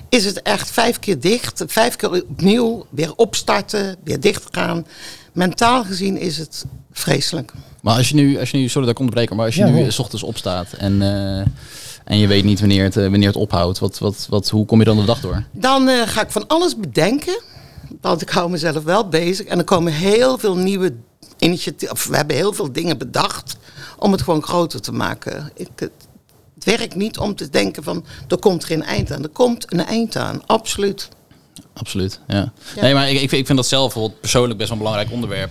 is 0.09 0.25
het 0.25 0.43
echt 0.43 0.71
vijf 0.71 0.99
keer 0.99 1.21
dicht, 1.21 1.65
vijf 1.67 1.97
keer 1.97 2.11
opnieuw, 2.11 2.87
weer 2.91 3.15
opstarten, 3.17 3.97
weer 4.05 4.21
dicht 4.21 4.43
gaan. 4.51 4.87
Mentaal 5.33 5.85
gezien 5.85 6.17
is 6.17 6.39
het 6.39 6.65
vreselijk. 6.93 7.53
Maar 7.83 7.97
als 7.97 8.09
je 8.09 8.15
nu, 8.15 8.39
als 8.39 8.51
je 8.51 8.57
nu 8.57 8.69
sorry 8.69 8.87
dat 8.87 8.91
ik 8.91 8.99
onderbreek, 8.99 9.35
maar 9.35 9.47
als 9.47 9.55
je 9.55 9.65
Ja, 9.65 9.71
nu 9.71 9.91
's 9.91 9.99
ochtends 9.99 10.25
opstaat 10.25 10.73
en, 10.73 11.03
eh, 11.03 11.47
en 12.05 12.19
je 12.19 12.27
weet 12.27 12.45
niet 12.45 12.61
wanneer 12.61 12.85
het, 12.85 12.97
eh, 12.97 13.03
wanneer 13.03 13.29
het 13.29 13.37
ophoudt, 13.37 13.79
wat, 13.79 13.99
wat, 13.99 14.27
wat, 14.31 14.49
hoe 14.49 14.67
kom 14.67 14.79
je 14.79 14.85
dan 14.85 14.97
de 14.97 15.05
dag 15.05 15.21
door? 15.21 15.45
Dan 15.53 15.89
eh, 15.89 16.09
ga 16.09 16.23
ik 16.23 16.31
van 16.31 16.47
alles 16.47 16.77
bedenken, 16.77 17.43
want 18.01 18.23
ik 18.23 18.29
hou 18.29 18.51
mezelf 18.51 18.83
wel 18.83 19.09
bezig. 19.09 19.47
En 19.47 19.59
er 19.59 19.65
komen 19.65 19.93
heel 19.93 20.39
veel 20.39 20.57
nieuwe 20.57 20.95
initiatieven, 21.39 21.97
of 21.97 22.07
we 22.07 22.17
hebben 22.17 22.37
heel 22.37 22.53
veel 22.53 22.73
dingen 22.73 22.99
bedacht 22.99 23.57
om 24.01 24.13
het 24.13 24.23
gewoon 24.23 24.43
groter 24.43 24.81
te 24.81 24.93
maken. 24.93 25.51
Ik, 25.55 25.69
het, 25.77 25.91
het 26.55 26.65
werkt 26.65 26.95
niet 26.95 27.19
om 27.19 27.35
te 27.35 27.51
denken 27.51 27.83
van, 27.83 28.05
er 28.29 28.39
komt 28.39 28.65
geen 28.65 28.83
eind 28.83 29.13
aan. 29.13 29.23
Er 29.23 29.29
komt 29.29 29.73
een 29.73 29.85
eind 29.87 30.17
aan, 30.17 30.43
absoluut. 30.47 31.09
Absoluut, 31.75 32.21
ja. 32.27 32.53
Ja. 32.75 32.81
Nee, 32.83 32.95
maar 32.95 33.09
ik, 33.11 33.13
ik, 33.13 33.19
vind, 33.29 33.33
ik 33.41 33.47
vind 33.47 33.59
dat 33.59 33.67
zelf 33.67 33.97
persoonlijk 34.21 34.57
best 34.59 34.69
wel 34.69 34.79
een 34.79 34.85
belangrijk 34.85 35.13
onderwerp. 35.15 35.51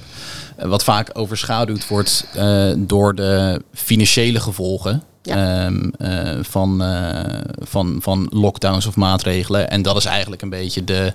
eh, 0.57 0.67
wat 0.67 0.83
vaak 0.83 1.09
overschaduwd 1.13 1.87
wordt 1.87 2.25
eh, 2.33 2.71
door 2.77 3.15
de 3.15 3.61
financiële 3.73 4.39
gevolgen 4.39 5.03
Ja. 5.21 5.65
ehm, 5.65 5.89
eh, 5.97 6.43
van, 6.43 6.81
eh, 6.83 7.39
van, 7.59 7.97
van 8.01 8.27
lockdowns 8.31 8.85
of 8.85 8.95
maatregelen. 8.95 9.69
En 9.69 9.81
dat 9.81 9.95
is 9.97 10.05
eigenlijk 10.05 10.41
een 10.41 10.49
beetje 10.49 10.83
de 10.83 11.13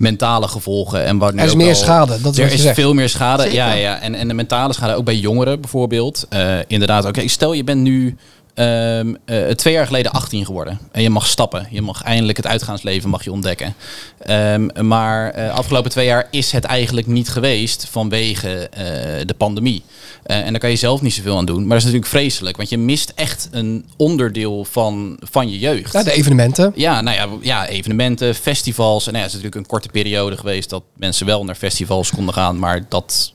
mentale 0.00 0.48
gevolgen. 0.48 1.04
En 1.04 1.18
nu 1.18 1.38
er 1.38 1.44
is 1.44 1.50
ook 1.50 1.56
meer 1.56 1.68
al- 1.68 1.74
schade, 1.74 2.20
dat 2.22 2.32
is 2.32 2.38
er 2.38 2.42
wat 2.42 2.50
je 2.52 2.56
is 2.56 2.62
zegt. 2.62 2.74
veel 2.74 2.94
meer 2.94 3.08
schade. 3.08 3.42
Zeker. 3.42 3.56
Ja, 3.56 3.72
ja. 3.72 4.00
En, 4.00 4.14
en 4.14 4.28
de 4.28 4.34
mentale 4.34 4.72
schade 4.72 4.94
ook 4.94 5.04
bij 5.04 5.16
jongeren 5.16 5.60
bijvoorbeeld. 5.60 6.26
Eh, 6.28 6.56
inderdaad, 6.66 7.04
oké, 7.04 7.28
stel 7.28 7.52
je 7.52 7.64
bent 7.64 7.80
nu 7.80 8.16
ehm, 8.60 9.14
eh, 9.24 9.54
twee 9.54 9.74
jaar 9.74 9.86
geleden 9.86 10.12
18 10.12 10.44
geworden. 10.44 10.78
En 10.92 11.02
je 11.02 11.10
mag 11.10 11.26
stappen. 11.26 11.66
Je 11.70 11.82
mag 11.82 12.02
eindelijk 12.02 12.36
het 12.36 12.46
uitgaansleven 12.46 13.10
mag 13.10 13.24
je 13.24 13.32
ontdekken. 13.32 13.74
Ehm, 14.18 14.86
maar 14.86 15.30
eh 15.30 15.54
afgelopen 15.54 15.90
twee 15.90 16.06
jaar 16.06 16.26
is 16.30 16.52
het 16.52 16.64
eigenlijk 16.64 17.06
niet 17.06 17.28
geweest 17.28 17.86
vanwege 17.90 18.68
eh, 18.68 18.82
de 19.26 19.34
pandemie. 19.36 19.82
En 20.22 20.50
daar 20.50 20.60
kan 20.60 20.70
je 20.70 20.76
zelf 20.76 21.02
niet 21.02 21.14
zoveel 21.14 21.36
aan 21.36 21.44
doen. 21.44 21.60
Maar 21.60 21.68
dat 21.68 21.78
is 21.78 21.84
natuurlijk 21.84 22.10
vreselijk. 22.10 22.56
Want 22.56 22.68
je 22.68 22.78
mist 22.78 23.12
echt 23.14 23.48
een 23.50 23.86
onderdeel 23.96 24.64
van, 24.64 25.18
van 25.30 25.50
je 25.50 25.58
jeugd. 25.58 25.92
Ja, 25.92 26.02
de 26.02 26.12
evenementen. 26.12 26.72
Ja, 26.74 27.00
nou 27.00 27.16
ja, 27.16 27.28
ja, 27.40 27.66
evenementen, 27.66 28.34
festivals. 28.34 29.06
En 29.06 29.12
nou 29.12 29.24
ja, 29.24 29.30
het 29.30 29.36
is 29.36 29.42
natuurlijk 29.42 29.64
een 29.64 29.70
korte 29.70 29.88
periode 29.88 30.36
geweest 30.36 30.70
dat 30.70 30.82
mensen 30.96 31.26
wel 31.26 31.44
naar 31.44 31.54
festivals 31.54 32.10
konden 32.10 32.34
gaan, 32.34 32.58
maar 32.58 32.86
dat 32.88 33.32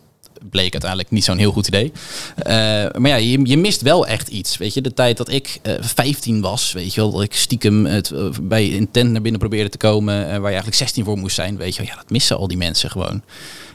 bleek 0.50 0.72
uiteindelijk 0.72 1.12
niet 1.12 1.24
zo'n 1.24 1.38
heel 1.38 1.52
goed 1.52 1.68
idee. 1.68 1.92
Eh, 2.36 2.54
maar 2.98 3.08
ja, 3.08 3.16
je, 3.16 3.40
je 3.44 3.58
mist 3.58 3.82
wel 3.82 4.08
echt 4.08 4.28
iets. 4.28 4.58
Weet 4.58 4.74
je, 4.74 4.82
de 4.82 4.94
tijd 4.94 5.18
dat 5.18 5.30
ik 5.30 5.60
eh 5.62 5.74
15 5.80 6.42
was, 6.42 6.72
weet 6.72 6.94
je 6.94 7.02
wel, 7.02 7.12
dat 7.12 7.22
ik 7.22 7.34
stiekem 7.34 7.86
het, 7.86 8.12
eh, 8.12 8.30
bij 8.42 8.78
een 8.78 8.92
tent 8.92 9.12
naar 9.12 9.22
binnen 9.22 9.40
probeerde 9.40 9.70
te 9.70 9.78
komen, 9.78 10.16
waar 10.16 10.40
je 10.40 10.46
eigenlijk 10.46 10.76
16 10.76 11.04
voor 11.04 11.18
moest 11.18 11.36
zijn, 11.36 11.58
weet 11.58 11.76
je 11.76 11.82
wel, 11.82 11.92
ja, 11.92 11.96
dat 11.96 12.10
missen 12.10 12.38
al 12.38 12.48
die 12.48 12.58
mensen 12.58 12.90
gewoon. 12.90 13.22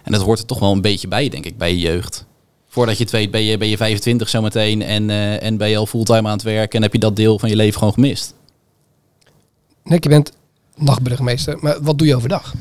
En 0.03 0.12
dat 0.12 0.23
hoort 0.23 0.39
er 0.39 0.47
toch 0.47 0.59
wel 0.59 0.73
een 0.73 0.81
beetje 0.81 1.09
bij, 1.09 1.29
denk 1.29 1.45
ik, 1.45 1.59
bij 1.59 1.71
je 1.71 1.79
jeugd. 1.79 2.27
Voordat 2.69 2.97
je 2.97 3.03
het 3.03 3.12
weet, 3.12 3.31
ben 3.31 3.43
je, 3.43 3.59
ben 3.59 3.69
je 3.69 3.77
25 3.77 4.29
zometeen 4.29 4.83
en, 4.83 5.11
en 5.41 5.57
ben 5.57 5.69
je 5.69 5.77
al 5.77 5.87
fulltime 5.87 6.29
aan 6.29 6.35
het 6.35 6.43
werk 6.43 6.75
en 6.75 6.83
heb 6.83 6.93
je 6.93 6.99
dat 6.99 7.17
deel 7.17 7.39
van 7.39 7.49
je 7.49 7.57
leven 7.57 7.79
gewoon 7.79 7.95
gemist. 7.95 8.35
Nick, 9.85 10.03
je 10.03 10.09
bent 10.09 10.33
nachtburgemeester. 10.77 11.59
Maar 11.61 11.83
wat 11.83 11.99
doe 11.99 12.07
je 12.07 12.17
overdag? 12.17 12.55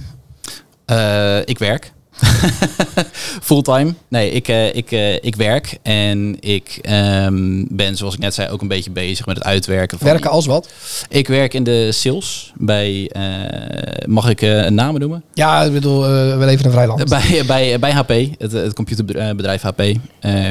Ik 1.45 1.57
werk. 1.57 1.91
Fulltime. 3.41 3.93
Nee, 4.07 4.31
ik, 4.31 4.47
eh, 4.47 4.75
ik, 4.75 4.91
eh, 4.91 5.13
ik 5.13 5.35
werk. 5.35 5.77
En 5.81 6.37
ik 6.39 6.79
ehm, 6.81 7.65
ben, 7.69 7.97
zoals 7.97 8.13
ik 8.13 8.19
net 8.19 8.33
zei, 8.33 8.49
ook 8.49 8.61
een 8.61 8.67
beetje 8.67 8.91
bezig 8.91 9.25
met 9.25 9.35
het 9.35 9.45
uitwerken. 9.45 9.97
Van 9.97 10.07
Werken 10.07 10.29
als 10.29 10.45
wat? 10.45 10.69
Ik 11.09 11.27
werk 11.27 11.53
in 11.53 11.63
de 11.63 11.91
sales. 11.91 12.51
Bij, 12.55 13.09
eh, 13.11 14.07
mag 14.07 14.29
ik 14.29 14.41
een 14.41 14.73
naam 14.73 14.99
noemen? 14.99 15.23
Ja, 15.33 15.63
ik 15.63 15.73
bedoel, 15.73 15.99
wel 16.01 16.47
even 16.47 16.65
een 16.65 16.71
vrij 16.71 16.87
land. 16.87 17.09
Bij, 17.09 17.43
bij, 17.47 17.79
bij 17.79 17.91
HP, 17.91 18.09
het, 18.37 18.51
het 18.51 18.73
computerbedrijf 18.73 19.61
HP. 19.61 19.81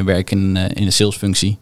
werk 0.05 0.31
in, 0.31 0.57
in 0.57 0.85
de 0.85 0.91
salesfunctie. 0.91 1.59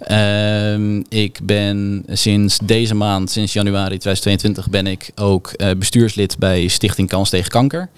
Ehm, 0.00 1.02
ik 1.08 1.38
ben 1.42 2.04
sinds 2.08 2.58
deze 2.62 2.94
maand, 2.94 3.30
sinds 3.30 3.52
januari 3.52 3.98
2022, 3.98 4.68
ben 4.68 4.86
ik 4.86 5.10
ook 5.14 5.52
bestuurslid 5.78 6.38
bij 6.38 6.68
Stichting 6.68 7.08
Kans 7.08 7.30
tegen 7.30 7.50
Kanker. 7.50 7.88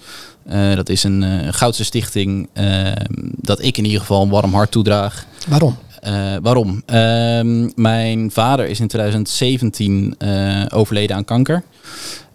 Eh, 0.45 0.75
dat 0.75 0.89
is 0.89 1.03
een 1.03 1.23
eh, 1.23 1.47
goudse 1.51 1.83
stichting 1.83 2.49
ehm, 2.53 2.93
dat 3.37 3.61
ik 3.61 3.77
in 3.77 3.85
ieder 3.85 3.99
geval 3.99 4.21
een 4.21 4.29
warm 4.29 4.53
hart 4.53 4.71
toedraag. 4.71 5.25
Waarom? 5.47 5.77
Eh, 6.01 6.35
waarom? 6.41 6.83
Ehm, 6.85 7.69
mijn 7.75 8.31
vader 8.31 8.67
is 8.67 8.79
in 8.79 8.87
2017 8.87 10.15
eh, 10.17 10.65
overleden 10.69 11.15
aan 11.15 11.25
kanker. 11.25 11.63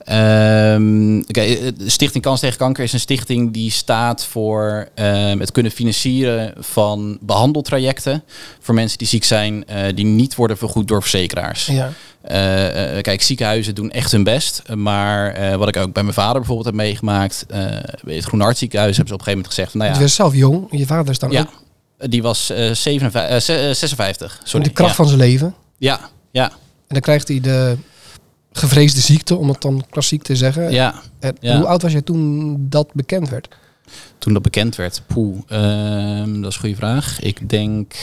De 0.07 1.75
Stichting 1.87 2.25
Kans 2.25 2.41
tegen 2.41 2.59
Kanker 2.59 2.85
is 2.85 2.93
een 2.93 3.01
stichting 3.01 3.53
die 3.53 3.71
staat 3.71 4.25
voor 4.25 4.89
ehm, 4.95 5.39
het 5.41 5.53
kunnen 5.53 5.73
financieren 5.73 6.53
van 6.59 7.19
behandeltrajecten 7.21 8.23
voor 8.61 8.75
mensen 8.75 8.99
die 8.99 9.07
ziek 9.07 9.25
zijn, 9.25 9.67
eh, 9.67 9.95
die 9.95 10.05
niet 10.05 10.35
worden 10.35 10.59
vergoed 10.59 10.89
door 10.89 11.01
verzekeraars. 11.01 11.67
Ja. 11.67 11.93
Eh, 12.23 13.03
kijk, 13.03 13.23
ziekenhuizen 13.23 13.75
doen 13.75 13.91
echt 13.91 14.13
hun 14.13 14.25
best. 14.25 14.63
Maar 14.75 15.59
wat 15.59 15.69
ik 15.69 15.77
ook 15.77 15.93
bij 15.93 16.03
mijn 16.03 16.15
vader 16.15 16.35
bijvoorbeeld 16.35 16.67
heb 16.67 16.75
meegemaakt. 16.75 17.45
bij 18.05 18.15
het 18.15 18.25
Groene 18.25 18.45
Hart 18.45 18.59
ziekenhuis 18.59 18.97
hebben 18.97 19.15
ze 19.17 19.21
op 19.21 19.27
een 19.27 19.33
gegeven 19.33 19.33
moment 19.33 19.47
gezegd 19.55 19.71
van, 19.71 19.81
nou 19.81 19.93
Je 19.93 19.97
ja, 19.99 20.03
was 20.03 20.15
zelf 20.15 20.35
jong. 20.35 20.67
Je 20.71 20.87
vader 20.87 21.11
is 21.11 21.19
dan 21.19 21.31
ja, 21.31 21.41
ook 21.41 21.65
die 22.11 22.23
was 22.23 22.51
eh 22.51 22.71
57, 22.73 23.31
eh, 23.37 23.41
ze- 23.41 23.69
eh, 23.69 23.75
56. 23.75 24.39
in 24.41 24.49
Sorry. 24.49 24.67
de 24.67 24.73
kracht 24.73 24.91
ja. 24.91 24.97
van 24.97 25.07
zijn 25.07 25.19
leven. 25.19 25.55
Ja, 25.79 26.01
ja, 26.31 26.45
En 26.51 26.57
dan 26.89 27.01
krijgt 27.01 27.29
hij 27.29 27.41
de 27.41 27.77
gevreesde 28.57 29.01
ziekte, 29.01 29.37
om 29.37 29.49
het 29.49 29.61
dan 29.61 29.85
klassiek 29.91 30.23
te 30.23 30.37
zeggen. 30.37 30.71
ja. 30.71 31.03
En 31.19 31.37
ja. 31.41 31.57
Hoe 31.57 31.67
oud 31.67 31.83
was 31.83 31.93
jij 31.93 32.03
toen 32.03 32.57
dat 32.69 32.93
bekend 32.93 33.29
werd? 33.29 33.49
Toen 34.19 34.33
dat 34.33 34.43
bekend 34.43 34.77
werd, 34.77 35.03
poeh, 35.07 35.39
ehm, 35.47 36.41
dat 36.41 36.51
is 36.51 36.55
een 36.55 36.61
goede 36.61 36.77
vraag. 36.77 37.21
Ik 37.21 37.49
denk, 37.49 37.95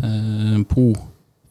ehm 0.00 0.62
poeh, 0.62 0.96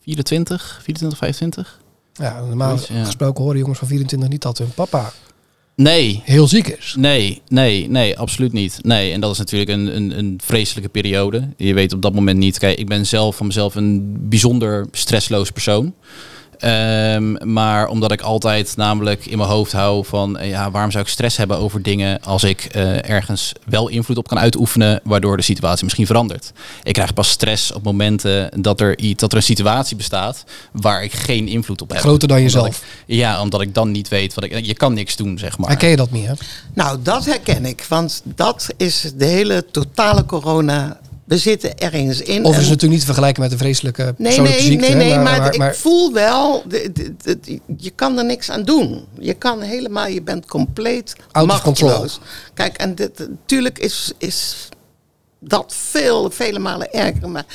24, 0.01 0.79
24, 0.84 1.18
25? 1.18 1.79
Ja, 2.13 2.41
normaal 2.41 2.77
ja. 2.89 3.03
gesproken 3.03 3.44
horen 3.44 3.60
jongens 3.60 3.79
van 3.79 3.88
24 3.88 4.29
niet 4.29 4.41
dat 4.41 4.58
hun 4.58 4.74
papa 4.74 5.12
Nee, 5.79 6.22
heel 6.25 6.48
ziek 6.48 6.68
is. 6.68 6.96
Nee, 6.98 7.41
nee, 7.48 7.89
nee, 7.89 8.18
absoluut 8.20 8.53
niet. 8.53 8.79
Nee, 8.82 9.12
en 9.12 9.22
dat 9.22 9.32
is 9.32 9.38
natuurlijk 9.38 9.70
een, 9.70 9.96
een, 9.96 10.18
een 10.18 10.39
vreselijke 10.44 10.89
periode. 10.89 11.50
Je 11.58 11.74
weet 11.74 11.94
op 11.94 12.01
dat 12.01 12.13
moment 12.13 12.38
niet. 12.38 12.58
Kijk, 12.58 12.77
ik 12.77 12.88
ben 12.88 13.06
zelf 13.06 13.36
van 13.36 13.48
mezelf 13.48 13.75
een 13.75 14.18
bijzonder 14.29 14.88
stressloos 14.91 15.51
persoon. 15.51 15.94
Ehm, 16.60 17.51
maar 17.54 17.88
omdat 17.88 18.12
ik 18.12 18.22
altijd 18.22 18.74
namelijk 18.78 19.25
in 19.25 19.38
mijn 19.38 19.50
hoofd 19.50 19.72
hou 19.72 20.06
van 20.06 20.38
eh, 20.38 20.50
ja, 20.50 20.72
waarom 20.72 20.92
zou 20.92 21.04
ik 21.04 21.10
stress 21.10 21.38
hebben 21.38 21.58
over 21.58 21.82
dingen 21.82 22.22
als 22.24 22.44
ik 22.44 22.63
eh, 22.66 23.10
ergens 23.10 23.51
wel 23.66 23.88
invloed 23.88 24.18
op 24.18 24.28
kan 24.28 24.39
uitoefenen, 24.39 25.00
waardoor 25.04 25.38
de 25.38 25.44
situatie 25.44 25.84
misschien 25.84 26.06
verandert. 26.06 26.51
Ik 26.84 26.94
krijg 26.94 27.13
pas 27.13 27.30
stress 27.30 27.72
op 27.74 27.84
momenten 27.84 28.62
dat 28.62 28.80
er, 28.82 28.98
iets, 28.98 29.22
dat 29.22 29.32
er 29.32 29.38
een 29.38 29.44
situatie 29.44 29.96
bestaat 29.96 30.44
waar 30.72 31.04
ik 31.04 31.13
geen 31.13 31.48
invloed 31.48 31.82
op 31.82 31.89
heb. 31.89 32.00
Groter 32.00 32.28
dan 32.28 32.38
Omdat 32.38 32.54
jezelf. 32.54 32.78
ik- 32.78 33.16
ja, 33.16 33.42
omdat 33.42 33.62
ik 33.62 33.74
dan 33.74 33.92
niet 33.92 34.08
weet 34.08 34.34
wat 34.34 34.44
ik. 34.44 34.66
Je 34.66 34.74
kan 34.74 34.94
niks 34.94 35.16
doen, 35.16 35.38
zeg 35.38 35.58
maar. 35.58 35.70
Herken 35.70 35.89
je 35.89 35.96
dat 35.96 36.12
niet, 36.12 36.25
hè? 36.28 36.34
Nou, 36.74 37.00
dat 37.04 37.25
herken 37.25 37.66
ik. 37.66 37.86
Want 37.89 38.22
dat 38.24 38.68
is 38.78 39.12
de 39.16 39.25
hele 39.25 39.66
totale 39.72 40.25
corona. 40.25 41.00
We 41.29 41.38
zitten 41.38 41.77
ergens 41.77 42.21
in. 42.21 42.43
Of 42.45 42.51
is 42.51 42.55
het 42.57 42.65
natuurlijk 42.65 42.91
niet 42.91 43.00
te 43.00 43.05
vergelijken 43.05 43.41
met 43.41 43.51
een 43.51 43.57
vreselijke 43.57 44.03
Nee, 44.03 44.13
persoonlijke 44.17 44.59
nee, 44.59 44.67
ziekte. 44.67 44.88
nee, 44.88 44.95
nee, 44.95 45.15
maar, 45.19 45.39
maar, 45.39 45.57
maar- 45.57 45.69
ik 45.71 45.75
voel 45.77 46.13
wel, 46.13 46.63
de, 46.67 46.91
de- 46.93 47.15
de- 47.41 47.59
je 47.77 47.89
kan 47.89 48.17
er 48.17 48.25
niks 48.25 48.50
aan 48.51 48.63
doen. 48.63 49.05
Je 49.19 49.33
kan 49.33 49.62
helemaal, 49.62 50.07
je 50.07 50.21
bent 50.21 50.45
compleet 50.45 51.15
machteloos. 51.45 52.19
Kijk, 52.53 52.77
en 52.77 52.95
dit- 52.95 53.19
natuurlijk 53.19 53.79
is, 53.79 54.12
is 54.17 54.69
dat 55.39 55.74
veel, 55.77 56.29
vele 56.31 56.59
malen 56.59 56.93
erger. 56.93 57.29
Maar 57.29 57.45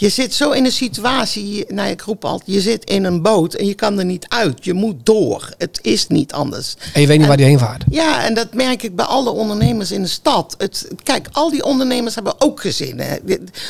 je 0.00 0.08
zit 0.08 0.34
zo 0.34 0.50
in 0.50 0.64
een 0.64 0.72
situatie, 0.72 1.64
nou 1.68 1.88
ik 1.88 2.00
roep 2.00 2.24
altijd, 2.24 2.50
je 2.54 2.60
zit 2.60 2.84
in 2.84 3.04
een 3.04 3.22
boot 3.22 3.54
en 3.54 3.66
je 3.66 3.74
kan 3.74 3.98
er 3.98 4.04
niet 4.04 4.26
uit. 4.28 4.64
Je 4.64 4.74
moet 4.74 5.06
door. 5.06 5.50
Het 5.58 5.78
is 5.82 6.06
niet 6.06 6.32
anders. 6.32 6.74
en 6.92 7.00
je 7.00 7.06
weet 7.06 7.18
niet 7.18 7.26
waar 7.26 7.36
die 7.36 7.46
heen 7.46 7.58
vaart. 7.58 7.84
Ja, 7.90 8.24
en 8.24 8.34
dat 8.34 8.54
merk 8.54 8.82
ik 8.82 8.96
bij 8.96 9.04
alle 9.04 9.30
ondernemers 9.30 9.90
in 9.90 10.02
de 10.02 10.08
stad. 10.08 10.54
Het, 10.58 10.88
kijk, 11.02 11.28
al 11.32 11.50
die 11.50 11.64
ondernemers 11.64 12.14
hebben 12.14 12.40
ook 12.40 12.60
gezinnen. 12.60 13.20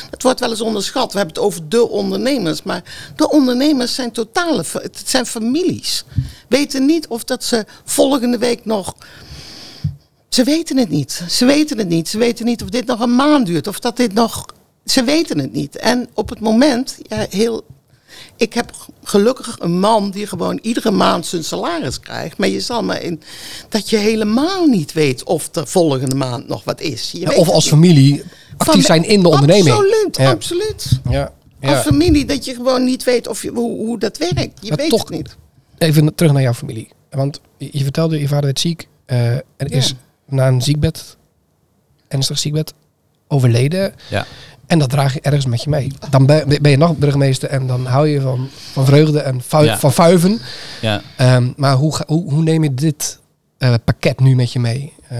Dat 0.09 0.21
wordt 0.21 0.39
wel 0.39 0.49
eens 0.49 0.61
onderschat. 0.61 1.11
We 1.11 1.17
hebben 1.17 1.35
het 1.35 1.45
over 1.45 1.69
de 1.69 1.89
ondernemers. 1.89 2.63
Maar 2.63 2.83
de 3.15 3.29
ondernemers 3.29 3.95
zijn 3.95 4.11
totale... 4.11 4.63
Het 4.71 5.03
zijn 5.05 5.25
families. 5.25 6.03
Weten 6.47 6.85
niet 6.85 7.07
of 7.07 7.23
dat 7.23 7.43
ze 7.43 7.65
volgende 7.85 8.37
week 8.37 8.65
nog... 8.65 8.95
Ze 10.29 10.43
weten 10.43 10.77
het 10.77 10.89
niet. 10.89 11.23
Ze 11.29 11.45
weten 11.45 11.77
het 11.77 11.87
niet. 11.87 12.09
Ze 12.09 12.17
weten 12.17 12.45
niet 12.45 12.63
of 12.63 12.69
dit 12.69 12.85
nog 12.85 12.99
een 12.99 13.15
maand 13.15 13.45
duurt. 13.45 13.67
Of 13.67 13.79
dat 13.79 13.97
dit 13.97 14.13
nog... 14.13 14.45
Ze 14.85 15.03
weten 15.03 15.39
het 15.39 15.53
niet. 15.53 15.75
En 15.77 16.09
op 16.13 16.29
het 16.29 16.39
moment, 16.39 16.97
ja, 17.01 17.25
heel 17.29 17.63
ik 18.35 18.53
heb 18.53 18.71
gelukkig 19.03 19.55
een 19.59 19.79
man 19.79 20.11
die 20.11 20.27
gewoon 20.27 20.59
iedere 20.61 20.91
maand 20.91 21.25
zijn 21.25 21.43
salaris 21.43 21.99
krijgt. 21.99 22.37
Maar 22.37 22.47
je 22.47 22.59
zal 22.59 22.83
maar 22.83 23.01
in 23.01 23.21
dat 23.69 23.89
je 23.89 23.97
helemaal 23.97 24.65
niet 24.65 24.93
weet 24.93 25.23
of 25.23 25.55
er 25.55 25.67
volgende 25.67 26.15
maand 26.15 26.47
nog 26.47 26.63
wat 26.63 26.81
is. 26.81 27.11
Je 27.11 27.19
Ja, 27.19 27.27
weet 27.27 27.37
of 27.37 27.49
als 27.49 27.63
niet. 27.63 27.73
familie 27.73 28.23
actief 28.57 28.73
Van- 28.73 28.81
zijn 28.81 29.03
in 29.03 29.21
de 29.21 29.29
onderneming. 29.29 29.69
Absoluut, 29.75 30.17
Ja. 30.17 30.29
absoluut. 30.31 30.99
Ja. 31.09 31.33
Als 31.61 31.79
familie 31.85 32.25
dat 32.25 32.45
je 32.45 32.53
gewoon 32.53 32.83
niet 32.83 33.03
weet 33.03 33.27
of 33.27 33.41
je, 33.43 33.49
hoe, 33.51 33.77
hoe 33.85 33.99
dat 33.99 34.17
werkt. 34.17 34.59
Je 34.61 34.69
Maar 34.69 34.77
weet 34.77 34.89
toch- 34.89 34.99
het 35.01 35.09
niet. 35.09 35.35
Even 35.77 36.15
terug 36.15 36.31
naar 36.31 36.41
jouw 36.41 36.53
familie. 36.53 36.87
Want 37.09 37.41
je 37.57 37.83
vertelde, 37.83 38.19
je 38.19 38.27
vader 38.27 38.45
werd 38.45 38.59
ziek. 38.59 38.87
eh, 39.05 39.31
en 39.35 39.43
Ja. 39.57 39.65
is 39.67 39.93
na 40.25 40.47
een 40.47 40.61
ziekbed, 40.61 41.17
ernstig 42.07 42.39
ziekbed, 42.39 42.73
overleden. 43.27 43.93
Ja. 44.09 44.25
En 44.71 44.79
dat 44.79 44.89
draag 44.89 45.13
je 45.13 45.21
ergens 45.21 45.45
met 45.45 45.63
je 45.63 45.69
mee. 45.69 45.91
Dan 46.09 46.25
ben, 46.25 46.47
ben 46.61 46.71
je 46.71 46.77
nog 46.77 46.97
burgemeester 46.97 47.49
en 47.49 47.67
dan 47.67 47.85
hou 47.85 48.07
je 48.07 48.21
van, 48.21 48.47
van 48.71 48.85
vreugde 48.85 49.19
en 49.19 49.41
Ja. 49.65 49.77
van 49.77 49.91
fuiven. 49.91 50.39
Ja. 50.81 51.01
Ehm, 51.17 51.47
maar 51.55 51.75
hoe, 51.75 51.95
ga- 51.95 52.03
hoe, 52.07 52.31
hoe 52.31 52.43
neem 52.43 52.63
je 52.63 52.73
dit 52.73 53.19
eh, 53.57 53.73
pakket 53.85 54.19
nu 54.19 54.35
met 54.35 54.51
je 54.51 54.59
mee? 54.59 54.93
Eh, 55.07 55.17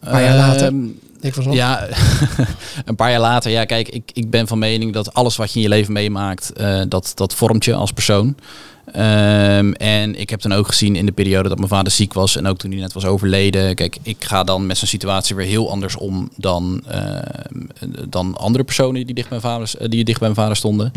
paar 0.00 0.22
jaar 0.22 0.36
later? 0.36 0.66
Ehm, 0.66 0.84
ik 1.20 1.34
Ja, 1.52 1.88
een 2.84 2.96
paar 2.96 3.10
jaar 3.10 3.20
later. 3.20 3.50
Ja, 3.50 3.64
kijk, 3.64 3.88
ik, 3.88 4.10
ik 4.14 4.30
ben 4.30 4.46
van 4.46 4.58
mening 4.58 4.92
dat 4.92 5.14
alles 5.14 5.36
wat 5.36 5.50
je 5.52 5.56
in 5.56 5.62
je 5.62 5.68
leven 5.68 5.92
meemaakt, 5.92 6.52
eh, 6.52 6.80
dat, 6.88 7.12
dat 7.14 7.34
vormt 7.34 7.64
je 7.64 7.74
als 7.74 7.92
persoon. 7.92 8.36
Ehm, 8.92 9.72
en 9.72 10.20
ik 10.20 10.30
heb 10.30 10.42
dan 10.42 10.52
ook 10.52 10.66
gezien 10.66 10.96
in 10.96 11.06
de 11.06 11.12
periode 11.12 11.48
dat 11.48 11.58
mijn 11.58 11.70
vader 11.70 11.92
ziek 11.92 12.12
was 12.12 12.36
en 12.36 12.46
ook 12.46 12.58
toen 12.58 12.70
hij 12.70 12.80
net 12.80 12.92
was 12.92 13.04
overleden. 13.04 13.74
Kijk, 13.74 13.96
ik 14.02 14.24
ga 14.24 14.44
dan 14.44 14.66
met 14.66 14.76
zijn 14.76 14.90
situatie 14.90 15.36
weer 15.36 15.46
heel 15.46 15.70
anders 15.70 15.96
om 15.96 16.30
dan, 16.36 16.82
ehm, 16.88 17.98
dan 18.08 18.36
andere 18.36 18.64
personen 18.64 19.06
die 19.06 19.14
dicht 19.14 19.28
bij 19.28 19.38
mijn 19.42 19.52
vader, 19.52 19.90
die 19.90 20.04
dicht 20.04 20.18
bij 20.18 20.28
mijn 20.28 20.40
vader 20.40 20.56
stonden. 20.56 20.92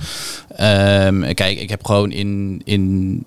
Ehm, 0.55 1.33
kijk, 1.33 1.59
ik 1.59 1.69
heb 1.69 1.85
gewoon 1.85 2.11
in, 2.11 2.61
in 2.63 3.25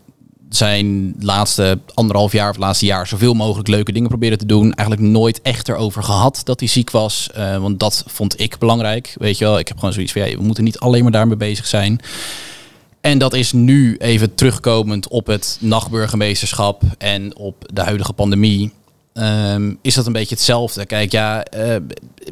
zijn 0.48 1.14
laatste 1.20 1.78
anderhalf 1.94 2.32
jaar 2.32 2.50
of 2.50 2.56
laatste 2.56 2.86
jaar 2.86 3.06
zoveel 3.06 3.34
mogelijk 3.34 3.68
leuke 3.68 3.92
dingen 3.92 4.08
proberen 4.08 4.38
te 4.38 4.46
doen. 4.46 4.72
Eigenlijk 4.72 5.10
nooit 5.10 5.42
echt 5.42 5.68
erover 5.68 6.02
gehad 6.02 6.40
dat 6.44 6.60
hij 6.60 6.68
ziek 6.68 6.90
was. 6.90 7.30
Want 7.60 7.80
dat 7.80 8.04
vond 8.06 8.40
ik 8.40 8.58
belangrijk. 8.58 9.14
Weet 9.18 9.38
je 9.38 9.44
wel, 9.44 9.58
ik 9.58 9.68
heb 9.68 9.78
gewoon 9.78 9.94
zoiets 9.94 10.12
van 10.12 10.28
ja, 10.28 10.36
we 10.36 10.42
moeten 10.42 10.64
niet 10.64 10.78
alleen 10.78 11.02
maar 11.02 11.12
daarmee 11.12 11.36
bezig 11.36 11.66
zijn. 11.66 12.00
En 13.06 13.18
dat 13.18 13.34
is 13.34 13.52
nu 13.52 13.96
even 13.96 14.34
terugkomend 14.34 15.08
op 15.08 15.26
het 15.26 15.56
nachtburgemeesterschap 15.60 16.82
en 16.98 17.36
op 17.36 17.68
de 17.72 17.80
huidige 17.80 18.12
pandemie. 18.12 18.72
Ehm, 19.12 19.74
is 19.82 19.94
dat 19.94 20.06
een 20.06 20.12
beetje 20.12 20.34
hetzelfde? 20.34 20.86
Kijk, 20.86 21.12
ja, 21.12 21.42
eh, 21.44 21.74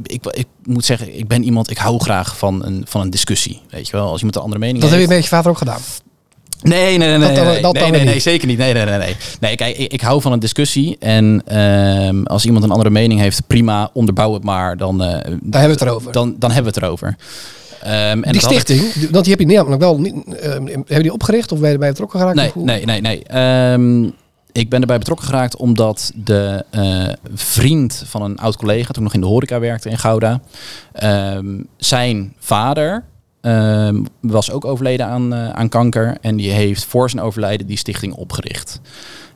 ik, 0.02 0.26
ik 0.26 0.46
moet 0.62 0.84
zeggen, 0.84 1.18
ik 1.18 1.28
ben 1.28 1.42
iemand, 1.42 1.70
ik 1.70 1.78
hou 1.78 2.00
graag 2.00 2.38
van 2.38 2.64
een, 2.64 2.82
van 2.88 3.00
een 3.00 3.10
discussie. 3.10 3.60
Weet 3.70 3.86
je 3.86 3.96
wel, 3.96 4.08
als 4.08 4.16
iemand 4.16 4.36
een 4.36 4.42
andere 4.42 4.60
mening 4.60 4.80
dat 4.80 4.90
heb 4.90 4.98
heeft. 4.98 5.10
je 5.10 5.16
met 5.16 5.24
je 5.24 5.30
vader 5.34 5.50
ook 5.50 5.58
gedaan. 5.58 5.80
Nee, 6.62 6.96
nee, 6.96 7.08
nee, 7.08 7.18
nee, 7.18 7.34
Dat 7.34 7.44
nee, 7.44 7.62
dat 7.62 7.90
nee, 7.90 8.04
nee, 8.04 8.20
zeker 8.20 8.46
niet. 8.46 8.58
Nee, 8.58 8.72
nee, 8.72 8.84
nee, 8.84 8.98
nee. 8.98 9.16
Nee, 9.40 9.56
kijk, 9.56 9.76
ik, 9.76 9.92
ik 9.92 10.00
hou 10.00 10.20
van 10.20 10.32
een 10.32 10.38
discussie. 10.38 10.96
En 10.98 11.42
ehm, 11.46 12.22
als 12.22 12.44
iemand 12.44 12.64
een 12.64 12.70
andere 12.70 12.90
mening 12.90 13.20
heeft, 13.20 13.46
prima, 13.46 13.90
onderbouw 13.92 14.32
het 14.32 14.44
maar. 14.44 14.76
Dan, 14.76 14.98
Daar 14.98 15.20
hebben 15.20 15.40
we 15.50 15.58
het 15.58 15.82
erover. 15.82 16.12
dan, 16.12 16.34
dan 16.38 16.50
hebben 16.50 16.72
we 16.72 16.78
het 16.78 16.86
erover. 16.86 17.16
Ehm, 17.82 17.92
en 17.94 18.22
die 18.22 18.34
ik- 18.34 18.40
stichting, 18.40 19.10
want 19.10 19.24
die 19.24 19.34
heb 19.36 19.48
je 19.48 19.54
namelijk 19.54 19.82
wel 19.82 20.00
niet. 20.00 20.14
eh, 20.34 20.50
hebben 20.50 21.02
die 21.02 21.12
opgericht 21.12 21.52
of 21.52 21.58
ben 21.58 21.66
je 21.68 21.72
erbij 21.74 21.88
betrokken 21.90 22.18
geraakt? 22.18 22.36
Nee, 22.36 22.50
hoe? 22.54 22.64
nee, 22.64 22.84
nee, 22.84 23.00
nee. 23.00 23.24
Ehm, 23.24 24.04
ik 24.52 24.68
ben 24.68 24.80
erbij 24.80 24.98
betrokken 24.98 25.26
geraakt 25.26 25.56
omdat 25.56 26.12
de 26.24 26.64
eh, 26.70 27.08
vriend 27.34 28.02
van 28.06 28.22
een 28.22 28.38
oud 28.38 28.56
collega, 28.56 28.92
toen 28.92 29.02
nog 29.02 29.14
in 29.14 29.20
de 29.20 29.26
horeca 29.26 29.58
werkte 29.60 29.88
in 29.88 29.98
Gouda, 29.98 30.40
ehm, 30.92 31.46
zijn 31.76 32.34
vader 32.38 33.04
ehm, 33.40 34.02
was 34.20 34.50
ook 34.50 34.64
overleden 34.64 35.06
aan, 35.06 35.34
eh, 35.34 35.48
aan 35.50 35.68
kanker 35.68 36.16
en 36.20 36.36
die 36.36 36.50
heeft 36.50 36.84
voor 36.84 37.10
zijn 37.10 37.22
overlijden 37.22 37.66
die 37.66 37.76
stichting 37.78 38.14
opgericht. 38.14 38.80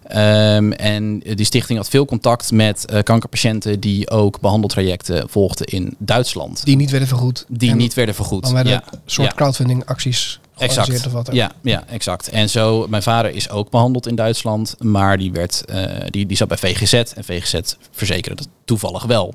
Ehm, 0.09 0.73
en 0.73 1.19
die 1.19 1.45
stichting 1.45 1.79
had 1.79 1.89
veel 1.89 2.05
contact 2.05 2.53
met 2.53 2.87
eh, 2.87 3.03
kankerpatiënten 3.03 3.81
die 3.81 4.11
ook 4.11 4.41
behandeltrajecten 4.41 5.29
volgden 5.29 5.67
in 5.67 5.95
Duitsland. 5.99 6.65
Die 6.65 6.77
niet 6.77 6.91
werden 6.91 7.09
vergoed. 7.09 7.45
Die 7.49 7.71
En 7.71 7.77
niet 7.77 7.95
werden 7.95 8.15
vergoed. 8.15 8.43
Dan 8.43 8.53
werden 8.55 8.73
Ja. 8.73 8.85
soort 9.07 9.35
crowdfunding 9.35 9.85
acties 9.85 10.41
Exact. 10.59 11.07
of 11.07 11.13
wat 11.13 11.29
ook. 11.29 11.35
Ja, 11.35 11.53
ja, 11.63 11.85
exact. 11.89 12.29
En 12.29 12.51
zo, 12.51 12.87
mijn 12.89 13.03
vader 13.03 13.31
is 13.31 13.51
ook 13.51 13.71
behandeld 13.71 14.07
in 14.07 14.15
Duitsland, 14.15 14.75
maar 14.79 15.19
die, 15.19 15.33
werd, 15.33 15.65
eh, 15.65 15.85
die, 16.11 16.27
die 16.27 16.37
zat 16.37 16.49
bij 16.49 16.57
VGZ 16.57 16.93
en 16.93 17.25
VGZ 17.25 17.61
verzekerde 17.91 18.37
dat 18.37 18.49
toevallig 18.65 19.05
wel. 19.05 19.35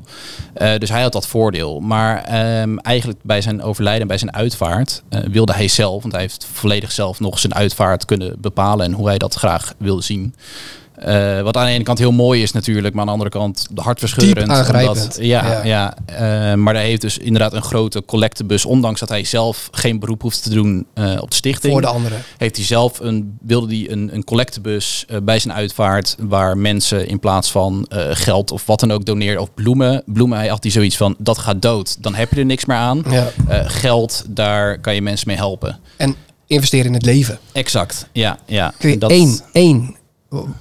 Eh, 0.54 0.78
dus 0.78 0.90
hij 0.90 1.02
had 1.02 1.12
dat 1.12 1.28
voordeel. 1.28 1.80
Maar 1.80 2.24
ehm, 2.24 2.78
eigenlijk 2.78 3.20
bij 3.22 3.42
zijn 3.42 3.62
overlijden, 3.62 4.08
bij 4.08 4.18
zijn 4.18 4.34
uitvaart, 4.34 5.04
eh, 5.10 5.20
wilde 5.20 5.54
hij 5.54 5.68
zelf, 5.68 6.02
want 6.02 6.14
hij 6.14 6.22
heeft 6.22 6.48
volledig 6.52 6.92
zelf 6.92 7.20
nog 7.20 7.40
zijn 7.40 7.56
uitvaart 7.56 8.06
kunnen 8.06 8.36
bepalen 8.42 8.86
en 8.86 8.92
hoe 8.92 9.08
hij 9.08 9.18
dat 9.18 9.34
graag 9.34 9.74
wilde 9.78 10.02
zien. 10.02 10.36
Eh, 10.96 11.42
wat 11.42 11.58
aan 11.58 11.66
de 11.66 11.72
ene 11.72 11.84
kant 11.84 11.98
heel 12.00 12.12
mooi 12.12 12.42
is 12.42 12.52
natuurlijk, 12.52 12.94
maar 12.94 13.02
aan 13.02 13.06
de 13.08 13.12
andere 13.12 13.30
kant 13.30 13.68
hartverscheurend. 13.76 14.36
Diep 14.48 14.50
aangrijpend. 14.58 14.98
omdat- 15.02 15.18
ja, 15.22 15.46
Ja. 15.46 15.64
ja. 15.64 15.96
eh, 16.52 16.54
maar 16.58 16.74
hij 16.74 16.86
heeft 16.86 17.02
dus 17.02 17.18
inderdaad 17.18 17.54
een 17.54 17.62
grote 17.62 18.04
collectebus. 18.06 18.66
Ondanks 18.66 19.00
dat 19.00 19.10
hij 19.10 19.24
zelf 19.24 19.68
geen 19.72 20.00
beroep 20.00 20.22
hoeft 20.22 20.44
te 20.44 20.50
doen 20.50 20.86
eh, 20.94 21.18
op 21.22 21.30
de 21.30 21.36
stichting. 21.36 21.74
Voor 21.74 21.82
de 21.82 21.88
anderen. 21.88 22.18
heeft 22.38 22.56
hij 22.56 22.66
zelf 22.66 23.00
een, 23.00 23.38
wilde 23.42 23.76
hij 23.78 23.92
een, 23.92 24.10
een 24.14 24.24
collectebus 24.24 25.06
bij 25.24 25.40
zijn 25.40 25.54
uitvaart. 25.54 26.16
Waar 26.20 26.58
mensen 26.58 27.08
in 27.08 27.20
plaats 27.20 27.52
van 27.52 27.86
geld 28.12 28.52
of 28.52 28.66
wat 28.66 28.80
dan 28.80 28.92
ook 28.92 29.06
doneerden. 29.06 29.42
Of 29.42 29.54
bloemen. 29.54 30.04
Bloemen, 30.06 30.38
hij 30.38 30.48
had 30.48 30.64
hij 30.64 30.72
zoiets 30.72 30.98
van, 30.98 31.16
dat 31.18 31.38
gaat 31.38 31.62
dood. 31.62 31.98
Dan 32.04 32.16
heb 32.16 32.34
je 32.34 32.40
er 32.40 32.46
niks 32.46 32.66
meer 32.66 32.78
aan. 32.78 33.04
Ja. 33.10 33.32
Geld, 33.66 34.24
daar 34.30 34.80
kan 34.80 34.96
je 34.96 35.02
mensen 35.02 35.28
mee 35.28 35.38
helpen. 35.38 35.80
En 35.98 36.16
investeren 36.48 36.86
in 36.88 36.94
het 36.94 37.06
leven. 37.06 37.40
Exact, 37.52 38.08
ja. 38.12 38.38
ja. 38.46 38.74
Kun 38.80 38.90
je 38.90 38.98
Dat- 38.98 39.10
één, 39.10 39.40
één, 39.52 39.96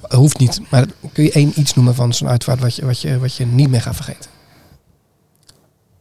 hoeft 0.09 0.39
niet, 0.39 0.61
maar 0.71 0.87
kun 1.13 1.25
je 1.25 1.33
één 1.33 1.53
iets 1.57 1.75
noemen 1.75 1.95
van 1.95 2.13
zo'n 2.15 2.29
uitvaart 2.29 2.61
wat 2.61 2.77
je, 2.77 2.85
wat, 2.85 3.01
je, 3.01 3.19
wat 3.19 3.35
je 3.35 3.47
niet 3.47 3.69
meer 3.71 3.83
gaat 3.83 3.95
vergeten? 3.95 4.31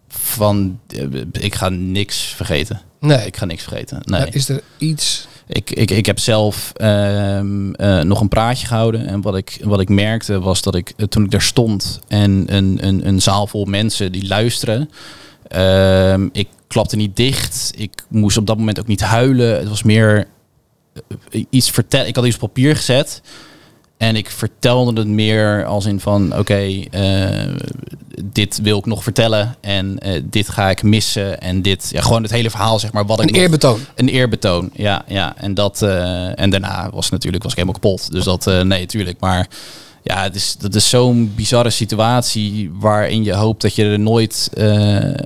Van, 0.08 0.80
eh, 0.88 1.04
ik 1.32 1.56
ga 1.56 1.70
niks 1.70 2.18
vergeten. 2.22 2.82
Nee. 3.00 3.26
Ik 3.26 3.38
ga 3.38 3.46
niks 3.46 3.64
vergeten. 3.64 4.02
Nee. 4.06 4.20
Maar 4.20 4.36
Is 4.36 4.50
er 4.50 4.62
iets... 4.78 5.28
Ik, 5.48 5.72
ik, 5.72 5.92
ik 5.92 6.06
heb 6.06 6.20
zelf 6.20 6.72
ehm, 6.76 7.74
eh, 7.74 8.02
nog 8.02 8.22
een 8.22 8.28
praatje 8.28 8.68
gehouden. 8.68 9.08
En 9.08 9.22
wat 9.22 9.36
ik, 9.36 9.60
wat 9.64 9.80
ik 9.80 9.90
merkte 9.90 10.40
was 10.40 10.62
dat 10.62 10.76
ik 10.76 10.94
eh, 10.98 11.06
toen 11.06 11.24
ik 11.24 11.32
daar 11.32 11.42
stond 11.42 12.00
en 12.08 12.44
een, 12.56 12.88
een, 12.88 13.08
een 13.08 13.22
zaal 13.22 13.48
vol 13.48 13.66
mensen 13.66 14.12
die 14.12 14.28
luisteren. 14.28 14.90
ehm, 15.48 16.28
ik 16.32 16.48
klapte 16.68 16.96
niet 16.96 17.16
dicht. 17.16 17.72
Ik 17.76 18.04
moest 18.10 18.38
op 18.38 18.48
dat 18.48 18.58
moment 18.58 18.80
ook 18.80 18.88
niet 18.88 19.02
huilen. 19.02 19.58
Het 19.60 19.70
was 19.70 19.84
meer 19.84 20.28
eh, 21.30 21.44
iets 21.50 21.70
vertellen. 21.70 22.08
Ik 22.08 22.16
had 22.16 22.26
iets 22.26 22.36
op 22.36 22.42
papier 22.42 22.76
gezet. 22.76 23.22
En 24.02 24.16
ik 24.16 24.30
vertelde 24.30 25.00
het 25.00 25.08
meer 25.10 25.66
als 25.66 25.86
in 25.86 26.00
van 26.00 26.38
oké, 26.38 26.80
eh, 26.92 27.30
dit 28.24 28.60
wil 28.64 28.78
ik 28.78 28.86
nog 28.86 29.04
vertellen. 29.04 29.56
En 29.60 30.00
eh, 30.00 30.22
dit 30.24 30.50
ga 30.50 30.70
ik 30.70 30.84
missen. 30.84 31.42
En 31.42 31.62
dit, 31.62 31.90
ja, 31.92 32.02
gewoon 32.02 32.22
het 32.24 32.32
hele 32.32 32.50
verhaal, 32.50 32.80
zeg 32.80 32.92
maar. 32.92 33.06
Wat 33.06 33.20
ik 33.22 33.26
Een 33.28 33.34
nog- 33.34 33.42
eerbetoon. 33.42 33.80
een 33.96 34.08
eerbetoon, 34.10 34.70
ja, 34.74 35.04
ja. 35.08 35.34
En 35.38 35.54
dat 35.54 35.82
eh, 35.82 36.40
en 36.40 36.50
daarna 36.50 36.90
was 36.94 37.10
natuurlijk 37.10 37.44
was 37.44 37.52
ik 37.52 37.58
helemaal 37.58 37.80
kapot. 37.82 38.12
Dus 38.12 38.24
dat 38.24 38.64
nee, 38.64 38.86
tuurlijk. 38.86 39.20
Maar 39.20 39.48
ja, 40.04 40.24
het 40.24 40.36
is 40.36 40.56
dat 40.60 40.76
is 40.76 40.90
zo'n 40.90 41.34
bizarre 41.36 41.70
situatie 41.70 42.72
waarin 42.80 43.24
je 43.24 43.34
hoopt 43.34 43.62
dat 43.62 43.76
je 43.76 43.84
er 43.84 44.00
nooit, 44.00 44.50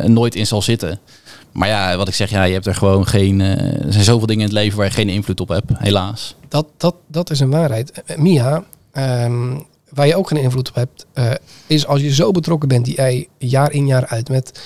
nooit 0.05 0.35
in 0.35 0.47
zal 0.47 0.61
zitten. 0.61 0.99
Maar 1.55 1.67
ja, 1.67 1.97
wat 1.97 2.07
ik 2.07 2.13
zeg, 2.13 2.29
ja, 2.29 2.43
je 2.43 2.53
hebt 2.53 2.65
er 2.65 2.75
gewoon 2.75 3.07
geen. 3.07 3.41
eh, 3.41 3.85
er 3.85 3.93
zijn 3.93 4.03
zoveel 4.03 4.27
dingen 4.27 4.41
in 4.41 4.47
het 4.49 4.57
leven 4.57 4.77
waar 4.77 4.87
je 4.87 4.93
geen 4.93 5.09
invloed 5.09 5.39
op 5.39 5.47
hebt, 5.47 5.71
helaas. 5.77 6.35
Dat, 6.47 6.65
dat, 6.77 6.95
dat 7.07 7.29
is 7.29 7.39
een 7.39 7.49
waarheid. 7.49 7.91
Eh, 7.91 8.17
Mia, 8.17 8.63
ehm, 8.91 9.57
waar 9.89 10.07
je 10.07 10.15
ook 10.15 10.27
geen 10.27 10.41
invloed 10.41 10.69
op 10.69 10.75
hebt, 10.75 11.05
eh, 11.13 11.31
is 11.67 11.87
als 11.87 12.01
je 12.01 12.13
zo 12.13 12.31
betrokken 12.31 12.67
bent, 12.69 12.85
die 12.85 12.95
jij 12.95 13.27
jaar 13.37 13.71
in 13.71 13.87
jaar 13.87 14.07
uit 14.07 14.29
met 14.29 14.59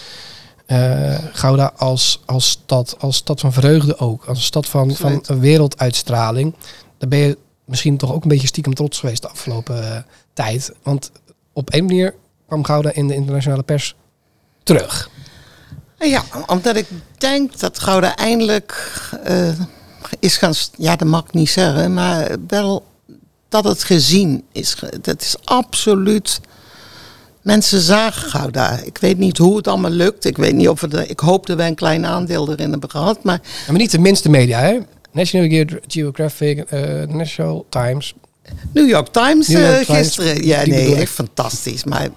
eh, 0.66 1.18
Gouda 1.34 1.74
als, 1.78 2.22
als 2.26 2.50
stad, 2.50 2.96
als 3.00 3.16
stad 3.16 3.40
van 3.40 3.54
vreugde 3.54 3.98
ook, 3.98 4.26
als 4.26 4.38
een 4.38 4.44
stad 4.44 4.66
van, 4.66 4.96
van 4.96 5.24
een 5.26 5.40
werelduitstraling, 5.40 6.54
dan 6.98 7.10
ben 7.10 7.20
je 7.20 7.38
misschien 7.66 7.98
toch 7.98 8.14
ook 8.14 8.24
een 8.24 8.30
beetje 8.30 8.48
stiekem 8.48 8.74
trots 8.74 9.00
geweest 9.00 9.22
de 9.22 9.28
afgelopen 9.28 9.96
eh, 9.96 10.02
tijd. 10.34 10.74
Want 10.84 11.12
op 11.54 11.70
één 11.70 11.86
manier 11.86 12.16
kwam 12.48 12.64
Gouda 12.64 12.92
in 12.94 13.08
de 13.08 13.16
internationale 13.16 13.64
pers 13.64 13.96
terug. 14.64 15.10
Ja, 16.00 16.24
omdat 16.46 16.76
ik 16.76 16.86
denk 17.18 17.60
dat 17.60 17.80
Gouda 17.80 18.16
eindelijk 18.16 18.92
eh, 19.24 19.50
is 20.20 20.38
gaan... 20.38 20.54
Ja, 20.78 20.96
dat 20.96 21.08
mag 21.08 21.24
ik 21.24 21.34
niet 21.34 21.50
zeggen, 21.50 21.94
maar 21.94 22.36
wel 22.48 22.86
dat 23.50 23.64
het 23.64 23.84
gezien 23.84 24.44
is. 24.52 24.76
Dat 25.02 25.22
is 25.22 25.36
absoluut... 25.44 26.40
Mensen 27.42 27.82
zagen 27.82 28.30
Gouda. 28.30 28.80
Ik 28.84 28.98
weet 28.98 29.18
niet 29.18 29.38
hoe 29.38 29.58
het 29.58 29.68
allemaal 29.68 29.92
lukt. 29.92 30.26
Ik 30.26 30.38
weet 30.38 30.54
niet 30.54 30.70
of 30.70 30.82
we... 30.82 30.88
De, 30.88 31.08
ik 31.08 31.20
hoop 31.20 31.46
dat 31.46 31.58
wij 31.58 31.68
een 31.68 31.76
klein 31.76 32.06
aandeel 32.06 32.52
erin 32.52 32.72
hebben 32.72 32.90
gehad. 32.90 33.24
Maar 33.24 33.42
Maar 33.68 33.78
niet 33.78 33.92
de 33.92 34.00
minste 34.00 34.30
media, 34.30 34.60
hè? 34.60 34.78
National 35.12 35.50
Ge- 35.50 35.82
Geographic, 35.88 36.60
eh 36.60 37.08
National 37.08 37.66
Times. 37.70 38.14
New 38.74 38.90
York 38.90 39.08
Times 39.08 39.48
New 39.48 39.60
York 39.62 39.80
eh, 39.80 39.86
Times, 39.86 39.98
gisteren. 40.00 40.46
Ja, 40.46 40.64
die 40.64 40.74
nee, 40.74 40.84
bedoel 40.86 41.02
echt 41.02 41.12
fantastisch. 41.12 41.84
Maar, 41.84 42.08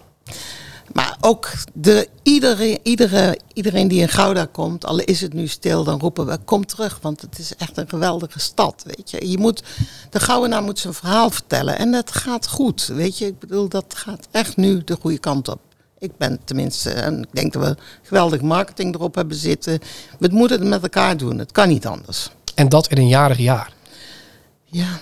maar 0.92 1.16
ook 1.20 1.50
de, 1.72 2.08
iedereen, 2.22 2.78
iedere, 2.82 3.38
iedereen 3.52 3.88
die 3.88 4.00
in 4.00 4.08
Gouda 4.08 4.44
komt, 4.52 4.84
al 4.84 4.98
is 4.98 5.20
het 5.20 5.32
nu 5.32 5.46
stil, 5.46 5.84
dan 5.84 6.00
roepen 6.00 6.26
we: 6.26 6.38
kom 6.44 6.66
terug. 6.66 6.98
Want 7.02 7.20
het 7.20 7.38
is 7.38 7.56
echt 7.56 7.76
een 7.76 7.88
geweldige 7.88 8.38
stad. 8.38 8.82
Weet 8.86 9.10
je. 9.10 9.30
Je 9.30 9.38
moet, 9.38 9.62
de 10.10 10.20
Goudenaar 10.20 10.62
moet 10.62 10.78
zijn 10.78 10.94
verhaal 10.94 11.30
vertellen. 11.30 11.78
En 11.78 11.92
dat 11.92 12.12
gaat 12.12 12.48
goed. 12.48 12.86
Weet 12.86 13.18
je, 13.18 13.26
ik 13.26 13.38
bedoel, 13.38 13.68
dat 13.68 13.94
gaat 13.96 14.28
echt 14.30 14.56
nu 14.56 14.84
de 14.84 14.96
goede 15.00 15.18
kant 15.18 15.48
op. 15.48 15.60
Ik 15.98 16.16
ben 16.16 16.40
tenminste, 16.44 16.90
en 16.90 17.22
ik 17.22 17.32
denk 17.32 17.52
dat 17.52 17.62
we 17.62 17.76
geweldig 18.02 18.40
marketing 18.40 18.94
erop 18.94 19.14
hebben 19.14 19.36
zitten. 19.36 19.78
We 20.18 20.28
moeten 20.30 20.60
het 20.60 20.68
met 20.68 20.82
elkaar 20.82 21.16
doen. 21.16 21.38
Het 21.38 21.52
kan 21.52 21.68
niet 21.68 21.86
anders. 21.86 22.30
En 22.54 22.68
dat 22.68 22.88
in 22.88 22.98
een 22.98 23.08
jarig 23.08 23.38
jaar. 23.38 23.72
Ja, 24.64 24.98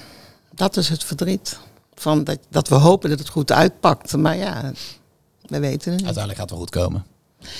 dat 0.54 0.76
is 0.76 0.88
het 0.88 1.04
verdriet. 1.04 1.58
Van 1.94 2.24
dat, 2.24 2.38
dat 2.48 2.68
we 2.68 2.74
hopen 2.74 3.10
dat 3.10 3.18
het 3.18 3.28
goed 3.28 3.52
uitpakt. 3.52 4.16
Maar 4.16 4.36
ja, 4.36 4.72
we 5.50 5.58
weten 5.58 5.92
het. 5.92 6.04
Uiteindelijk 6.04 6.38
gaat 6.38 6.50
het 6.50 6.50
wel 6.50 6.58
goed 6.58 6.70
komen. 6.70 7.04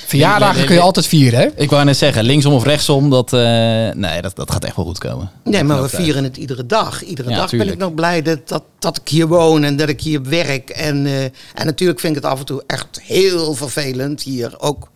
Verjaardagen 0.07 0.65
kun 0.65 0.75
je 0.75 0.81
altijd 0.81 1.07
vieren, 1.07 1.41
hè? 1.41 1.49
Ik 1.57 1.71
wou 1.71 1.85
net 1.85 1.97
zeggen, 1.97 2.25
linksom 2.25 2.53
of 2.53 2.65
rechtsom, 2.65 3.11
dat, 3.11 3.33
eh, 3.33 3.41
nee, 3.95 4.23
dat, 4.23 4.37
dat 4.37 4.51
gaat 4.51 4.65
echt 4.65 4.77
wel 4.77 4.85
goed 4.85 4.99
komen. 4.99 5.31
Nee, 5.45 5.65
maar 5.65 5.83
we 5.83 5.89
vieren 5.89 6.25
het 6.25 6.37
iedere 6.37 6.67
dag. 6.67 7.05
Iedere 7.05 7.31
Ja, 7.31 7.37
dag 7.37 7.51
ben 7.51 7.69
ik 7.69 7.79
nog 7.79 7.95
blij 7.95 8.23
dat, 8.23 8.49
dat, 8.49 8.63
dat 8.79 8.97
ik 8.97 9.09
hier 9.09 9.27
woon 9.27 9.65
en 9.65 9.77
dat 9.77 9.89
ik 9.89 10.01
hier 10.01 10.23
werk. 10.23 10.71
En, 10.71 11.07
eh, 11.07 11.23
en 11.25 11.65
natuurlijk 11.65 12.01
vind 12.01 12.17
ik 12.17 12.23
het 12.23 12.33
af 12.33 12.39
en 12.39 12.45
toe 12.45 12.63
echt 12.67 13.01
heel 13.03 13.55
vervelend 13.55 14.23
hier. 14.23 14.55
Ook, 14.59 14.91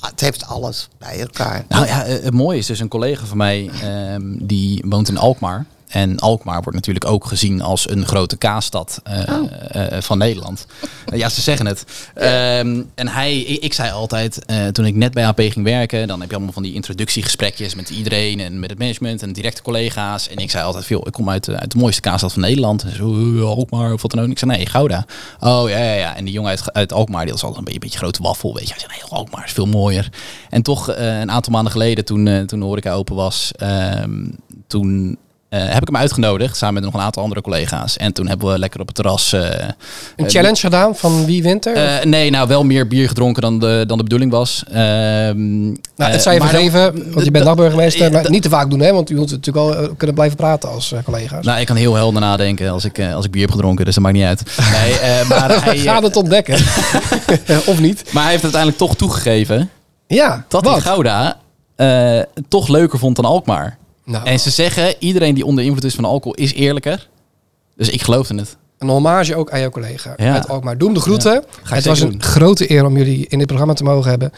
het 0.00 0.20
heeft 0.20 0.46
alles 0.46 0.88
bij 0.98 1.20
elkaar. 1.20 1.64
Nou 1.68 1.86
ja, 1.86 2.04
eh, 2.04 2.22
het 2.22 2.34
mooie 2.34 2.58
is 2.58 2.66
dus 2.66 2.80
een 2.80 2.88
collega 2.88 3.24
van 3.24 3.36
mij 3.36 3.70
ehm, 3.82 4.22
die 4.38 4.84
woont 4.88 5.08
in 5.08 5.18
Alkmaar. 5.18 5.66
En 5.86 6.18
Alkmaar 6.18 6.60
wordt 6.62 6.74
natuurlijk 6.74 7.04
ook 7.04 7.24
gezien 7.26 7.62
als 7.62 7.90
een 7.90 8.06
grote 8.06 8.36
kaasstad 8.36 9.00
eh, 9.04 9.22
eh, 9.96 10.02
van 10.02 10.18
Nederland. 10.18 10.66
Eh, 11.06 11.18
ja, 11.22 11.28
ze 11.28 11.40
zeggen 11.40 11.66
het. 11.66 11.84
Ehm, 12.14 12.82
en 12.94 13.08
hij, 13.08 13.38
ik, 13.40 13.62
ik 13.62 13.72
zei 13.72 13.90
altijd, 13.90 14.44
eh, 14.44 14.66
toen 14.66 14.84
ik 14.86 14.94
net 14.94 15.12
bij 15.14 15.26
AP 15.26 15.38
ging 15.40 15.64
werken, 15.64 16.08
dan 16.08 16.20
heb 16.20 16.28
je 16.28 16.34
allemaal 16.36 16.52
van 16.54 16.62
die 16.62 16.74
introductiegesprekjes 16.74 17.74
met 17.74 17.90
iedereen 17.90 18.40
en 18.40 18.60
met 18.60 18.70
het 18.70 18.78
management 18.78 19.22
en 19.22 19.32
directe 19.32 19.62
collega's. 19.62 20.28
En 20.28 20.36
ik 20.36 20.50
zei 20.50 20.64
altijd 20.64 20.84
veel, 20.84 21.06
ik 21.06 21.12
kom 21.12 21.30
uit, 21.30 21.44
de- 21.44 21.58
uit 21.58 21.70
de 21.70 21.78
mooiste 21.78 22.00
kaasstad 22.00 22.32
van 22.32 22.42
Nederland. 22.42 22.82
En 22.82 22.94
zo, 22.96 23.34
eh, 23.36 23.42
Alkmaar 23.42 23.92
of 23.92 24.02
wat 24.02 24.10
dan 24.10 24.24
ook. 24.24 24.30
Ik 24.30 24.38
zei, 24.38 24.50
nee, 24.50 24.66
Gouda. 24.66 25.06
Oh 25.40 25.68
ja, 25.68 25.78
ja, 25.78 25.92
ja. 25.92 26.16
En 26.16 26.24
die 26.24 26.34
jongen 26.34 26.50
uit, 26.50 26.72
uit 26.72 26.92
Alkmaar, 26.92 27.22
die 27.24 27.32
was 27.32 27.42
altijd 27.42 27.58
een 27.58 27.64
beetje, 27.64 27.80
een 27.80 27.86
beetje 27.86 27.98
grote 27.98 28.22
waffel, 28.22 28.54
weet 28.54 28.66
je. 28.68 28.70
Hij 28.74 28.80
zei, 28.80 28.92
nee, 28.92 29.10
Alkmaar 29.18 29.44
is 29.44 29.52
veel 29.52 29.66
mooier. 29.66 30.08
En 30.50 30.62
toch 30.62 30.88
eh, 30.90 31.20
een 31.20 31.30
aantal 31.30 31.52
maanden 31.52 31.72
geleden, 31.72 32.04
toen, 32.04 32.26
eh, 32.26 32.40
toen 32.40 32.58
de 32.60 32.64
horeca 32.66 32.92
open 32.92 33.14
was, 33.14 33.52
ehm, 33.56 34.26
toen 34.66 35.16
eh, 35.48 35.60
heb 35.68 35.80
ik 35.82 35.86
hem 35.86 35.96
uitgenodigd, 35.96 36.56
samen 36.56 36.74
met 36.74 36.82
nog 36.84 36.94
een 36.94 37.00
aantal 37.00 37.22
andere 37.22 37.40
collega's. 37.40 37.96
En 37.96 38.12
toen 38.12 38.28
hebben 38.28 38.52
we 38.52 38.58
lekker 38.58 38.80
op 38.80 38.86
het 38.86 38.96
terras... 38.96 39.32
eh, 39.32 39.40
Een 39.40 39.74
eh, 40.16 40.26
challenge 40.30 40.56
gedaan 40.60 40.96
van 40.96 41.24
wie 41.24 41.42
wint 41.42 41.66
er? 41.66 42.06
nee, 42.06 42.30
nou 42.30 42.48
wel 42.48 42.64
meer 42.64 42.88
bier 42.88 43.08
gedronken 43.08 43.42
dan 43.42 43.58
de, 43.58 43.84
dan 43.86 43.96
de 43.96 44.02
bedoeling 44.02 44.30
was. 44.30 44.62
Ehm, 44.68 45.64
nou, 45.66 45.76
het 45.96 46.22
zou 46.22 46.34
je 46.34 46.40
vergeven, 46.40 46.82
want 47.12 47.24
je 47.24 47.30
bent 47.30 47.44
d- 47.44 48.12
Maar 48.12 48.30
niet 48.30 48.42
te 48.42 48.48
vaak 48.48 48.70
doen, 48.70 48.80
hè? 48.80 48.92
Want 48.92 49.10
u 49.10 49.16
moet 49.16 49.30
natuurlijk 49.30 49.66
wel 49.76 49.94
kunnen 49.94 50.14
blijven 50.16 50.36
praten 50.36 50.68
als 50.70 50.94
collega's. 51.04 51.44
Nou, 51.44 51.60
ik 51.60 51.66
kan 51.66 51.76
heel 51.76 51.94
helder 51.94 52.20
nadenken 52.20 52.70
als 52.70 52.84
ik, 52.84 53.00
als 53.14 53.24
ik 53.24 53.30
bier 53.30 53.42
heb 53.42 53.50
gedronken, 53.50 53.84
dus 53.84 53.94
dat 53.94 54.02
maakt 54.02 54.16
niet 54.16 54.24
uit. 54.24 54.42
Nee, 54.72 55.24
maar, 55.28 55.50
hij, 55.64 55.72
We 55.76 55.78
gaan 55.78 56.02
het 56.04 56.16
ontdekken. 56.16 56.54
of 57.72 57.80
niet? 57.80 58.04
maar 58.12 58.22
hij 58.22 58.30
heeft 58.32 58.42
uiteindelijk 58.42 58.80
toch 58.82 58.96
toegegeven 58.96 59.70
Ja, 60.06 60.44
dat 60.48 60.64
hij 60.64 60.72
wat? 60.72 60.82
Gouda 60.82 61.36
toch 62.48 62.68
leuker 62.68 62.98
vond 62.98 63.16
dan 63.16 63.24
Alkmaar. 63.24 63.76
Nou, 64.06 64.24
En 64.26 64.40
ze 64.40 64.50
zeggen, 64.50 64.94
iedereen 64.98 65.34
die 65.34 65.44
onder 65.44 65.64
invloed 65.64 65.84
is 65.84 65.94
van 65.94 66.04
alcohol 66.04 66.34
is 66.34 66.52
eerlijker. 66.54 67.08
Dus 67.76 67.88
ik 67.88 68.02
geloofde 68.02 68.34
het. 68.34 68.56
een 68.78 68.88
hommage 68.88 69.34
ook 69.36 69.50
aan 69.50 69.60
jouw 69.60 69.70
collega 69.70 70.14
Ja. 70.16 70.32
uit 70.34 70.48
Alkmaar. 70.48 70.78
Doe 70.78 70.86
hem 70.88 70.96
de 70.96 71.02
groeten. 71.02 71.44
Ga 71.62 71.74
het 71.74 71.84
was 71.84 72.00
een 72.00 72.22
grote 72.22 72.70
eer 72.70 72.84
om 72.84 72.96
jullie 72.96 73.26
in 73.28 73.38
dit 73.38 73.46
programma 73.46 73.74
te 73.74 73.84
mogen 73.84 74.10
hebben. 74.10 74.32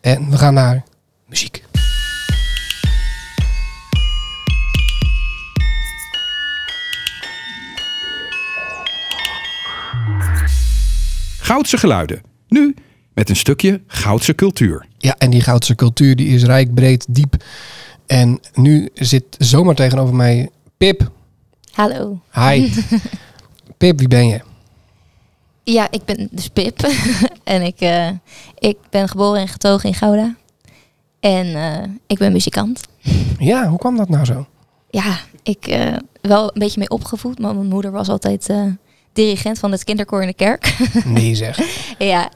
En 0.00 0.30
we 0.30 0.38
gaan 0.38 0.54
naar 0.54 0.82
muziek. 1.28 1.62
Goudse 11.40 11.76
geluiden. 11.78 12.20
Nu 12.48 12.74
met 13.14 13.28
een 13.28 13.36
stukje 13.36 13.80
Goudse 13.86 14.34
cultuur. 14.34 14.86
Ja, 14.98 15.14
en 15.18 15.30
die 15.30 15.40
Goudse 15.40 15.74
cultuur 15.74 16.16
die 16.16 16.28
is 16.28 16.42
rijk, 16.44 16.74
breed, 16.74 17.06
diep. 17.08 17.34
En 18.12 18.40
nu 18.54 18.88
zit 18.94 19.24
zomaar 19.38 19.74
tegenover 19.74 20.14
mij 20.14 20.50
Pip. 20.76 21.10
Hallo. 21.70 22.20
Hi. 22.32 22.72
Pip, 23.78 23.98
wie 23.98 24.08
ben 24.08 24.26
je? 24.26 24.40
Ja, 25.62 25.88
ik 25.90 26.04
ben 26.04 26.28
dus 26.30 26.48
Pip. 26.48 26.80
en 27.44 27.62
ik, 27.62 27.80
eh, 27.80 28.08
ik 28.58 28.76
ben 28.90 29.08
geboren 29.08 29.40
en 29.40 29.48
getogen 29.48 29.88
in 29.88 29.94
Gouda. 29.94 30.34
En 31.20 31.54
eh, 31.54 31.88
ik 32.06 32.18
ben 32.18 32.32
muzikant. 32.32 32.80
Ja, 33.38 33.68
hoe 33.68 33.78
kwam 33.78 33.96
dat 33.96 34.08
nou 34.08 34.24
zo? 34.24 34.46
Ja, 34.90 35.18
ik 35.42 35.66
eh 35.66 35.96
wel 36.20 36.42
een 36.42 36.60
beetje 36.60 36.78
mee 36.78 36.90
opgevoed. 36.90 37.38
Maar 37.38 37.54
mijn 37.54 37.68
moeder 37.68 37.90
was 37.90 38.08
altijd 38.08 38.48
dirigent 39.12 39.58
van 39.58 39.72
het 39.72 39.84
kinderkoor 39.84 40.20
in 40.20 40.26
de 40.26 40.34
kerk. 40.34 40.74
Nee 41.04 41.34
zeg. 41.34 41.58
ja, 41.98 42.30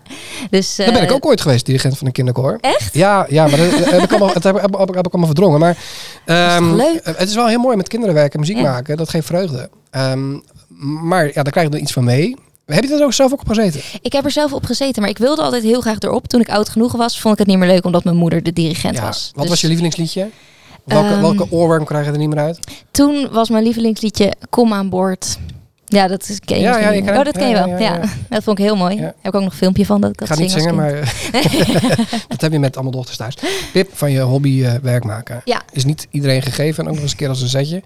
dus... 0.50 0.76
Daar 0.76 0.92
ben 0.92 1.02
ik 1.02 1.08
eh, 1.08 1.14
ook 1.14 1.26
ooit 1.26 1.40
geweest, 1.40 1.66
dirigent 1.66 1.98
van 1.98 2.06
een 2.06 2.12
kinderkoor. 2.12 2.58
Echt? 2.60 2.94
Ja, 2.94 3.26
ja 3.28 3.46
maar 3.46 3.56
dat, 3.56 3.70
heb 3.90 4.02
ik 4.02 4.10
allemaal, 4.10 4.32
dat 4.32 4.42
heb, 4.42 4.60
heb, 4.60 4.78
heb, 4.78 4.94
heb 4.94 5.06
ik 5.06 5.12
allemaal 5.12 5.26
verdrongen. 5.26 5.60
Maar 5.60 5.76
ehm, 6.24 6.68
toch 6.68 6.76
leuk? 6.76 7.00
het 7.04 7.28
is 7.28 7.34
wel 7.34 7.46
heel 7.46 7.60
mooi 7.60 7.76
met 7.76 7.88
kinderen 7.88 8.14
werken 8.14 8.32
en 8.32 8.40
muziek 8.40 8.56
Ja. 8.56 8.62
maken. 8.62 8.96
Dat 8.96 9.08
geeft 9.08 9.26
vreugde. 9.26 9.70
Ehm, 9.90 10.38
maar 11.08 11.26
ja, 11.26 11.42
daar 11.42 11.50
krijg 11.52 11.68
je 11.68 11.74
er 11.74 11.80
iets 11.80 11.92
van 11.92 12.04
mee. 12.04 12.36
Heb 12.66 12.84
je 12.84 12.94
er 12.94 13.04
ook 13.04 13.12
zelf 13.12 13.32
ook 13.32 13.40
op 13.40 13.48
gezeten? 13.48 13.80
Ik 14.00 14.12
heb 14.12 14.24
er 14.24 14.30
zelf 14.30 14.52
op 14.52 14.64
gezeten, 14.64 15.02
maar 15.02 15.10
ik 15.10 15.18
wilde 15.18 15.42
altijd 15.42 15.62
heel 15.62 15.80
graag 15.80 15.98
erop. 15.98 16.26
Toen 16.28 16.40
ik 16.40 16.48
oud 16.48 16.68
genoeg 16.68 16.92
was, 16.92 17.20
vond 17.20 17.32
ik 17.32 17.38
het 17.38 17.48
niet 17.48 17.58
meer 17.58 17.68
leuk 17.68 17.84
omdat 17.84 18.04
mijn 18.04 18.16
moeder 18.16 18.42
de 18.42 18.52
dirigent 18.52 18.96
Ja. 18.96 19.02
was. 19.02 19.30
Wat 19.32 19.40
Dus 19.42 19.50
was 19.50 19.60
je 19.60 19.66
lievelingsliedje? 19.66 20.28
Welke, 20.84 21.08
Ehm, 21.08 21.20
welke 21.20 21.46
oorworm 21.50 21.84
krijg 21.84 22.06
je 22.06 22.12
er 22.12 22.18
niet 22.18 22.28
meer 22.28 22.38
uit? 22.44 22.58
Toen 22.90 23.28
was 23.32 23.48
mijn 23.48 23.64
lievelingsliedje 23.64 24.32
Kom 24.50 24.72
aan 24.72 24.88
boord. 24.88 25.38
Ja, 25.88 26.06
dat 26.06 26.28
is 26.28 26.40
ken 26.40 26.56
je 26.56 26.62
Ja, 26.62 26.78
ja, 26.78 26.90
ik 26.90 27.08
Oh, 27.08 27.24
dat 27.24 27.36
ken 27.38 27.48
je 27.48 27.54
wel. 27.54 27.68
ja, 27.78 28.00
dat 28.28 28.42
vond 28.42 28.58
ik 28.58 28.64
heel 28.64 28.76
mooi. 28.76 29.00
Heb 29.00 29.14
ik 29.22 29.34
ook 29.34 29.42
nog 29.42 29.50
een 29.50 29.58
filmpje 29.58 29.86
van 29.86 30.00
dat 30.00 30.10
ik 30.10 30.20
Ik 30.20 30.26
dat 30.26 30.36
ga 30.36 30.42
niet 30.42 30.50
zing 30.50 30.62
zingen, 30.62 30.76
maar 30.76 30.92
dat 32.28 32.40
heb 32.40 32.52
je 32.52 32.58
met 32.58 32.74
allemaal 32.74 32.92
dochters 32.92 33.16
thuis. 33.16 33.36
Pip, 33.72 33.90
van 33.92 34.10
je 34.10 34.20
hobby 34.20 34.64
eh, 34.64 34.74
werk 34.74 35.04
maken. 35.04 35.40
Ja. 35.44 35.62
Is 35.72 35.84
niet 35.84 36.06
iedereen 36.10 36.42
gegeven 36.42 36.84
en 36.84 36.88
ook 36.88 36.94
nog 36.94 37.02
eens 37.02 37.12
een 37.12 37.18
keer 37.18 37.28
als 37.28 37.42
een 37.42 37.48
zetje. 37.48 37.82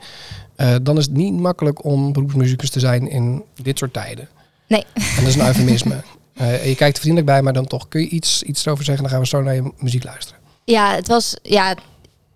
Eh, 0.57 0.75
dan 0.83 0.99
is 0.99 1.05
het 1.05 1.15
niet 1.17 1.33
makkelijk 1.33 1.85
om 1.85 2.13
beroepsmuzikus 2.13 2.71
te 2.71 2.81
zijn 2.81 3.11
in 3.11 3.45
dit 3.63 3.79
soort 3.79 3.93
tijden. 3.93 4.29
Nee. 4.67 4.85
En 4.95 5.03
dat 5.17 5.27
is 5.27 5.35
een 5.35 5.47
eufemisme. 5.51 6.03
Eh, 6.35 6.67
je 6.67 6.75
kijkt 6.75 6.95
er 6.95 7.01
vriendelijk 7.01 7.27
bij, 7.27 7.43
maar 7.43 7.53
dan 7.53 7.67
toch. 7.67 7.89
Kun 7.89 8.01
je 8.01 8.09
iets, 8.09 8.43
iets 8.43 8.67
erover 8.67 8.85
zeggen? 8.85 9.03
Dan 9.03 9.13
gaan 9.13 9.23
we 9.23 9.29
zo 9.29 9.43
naar 9.43 9.55
je 9.55 9.73
muziek 9.79 10.05
luisteren. 10.05 10.41
Ja, 10.65 10.95
het 10.95 11.09
was 11.09 11.37
ja, 11.43 11.75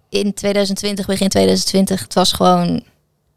in 0.08 0.34
2020, 0.34 1.06
begin 1.06 1.28
2020, 1.28 2.00
het 2.02 2.14
was 2.14 2.32
gewoon 2.32 2.82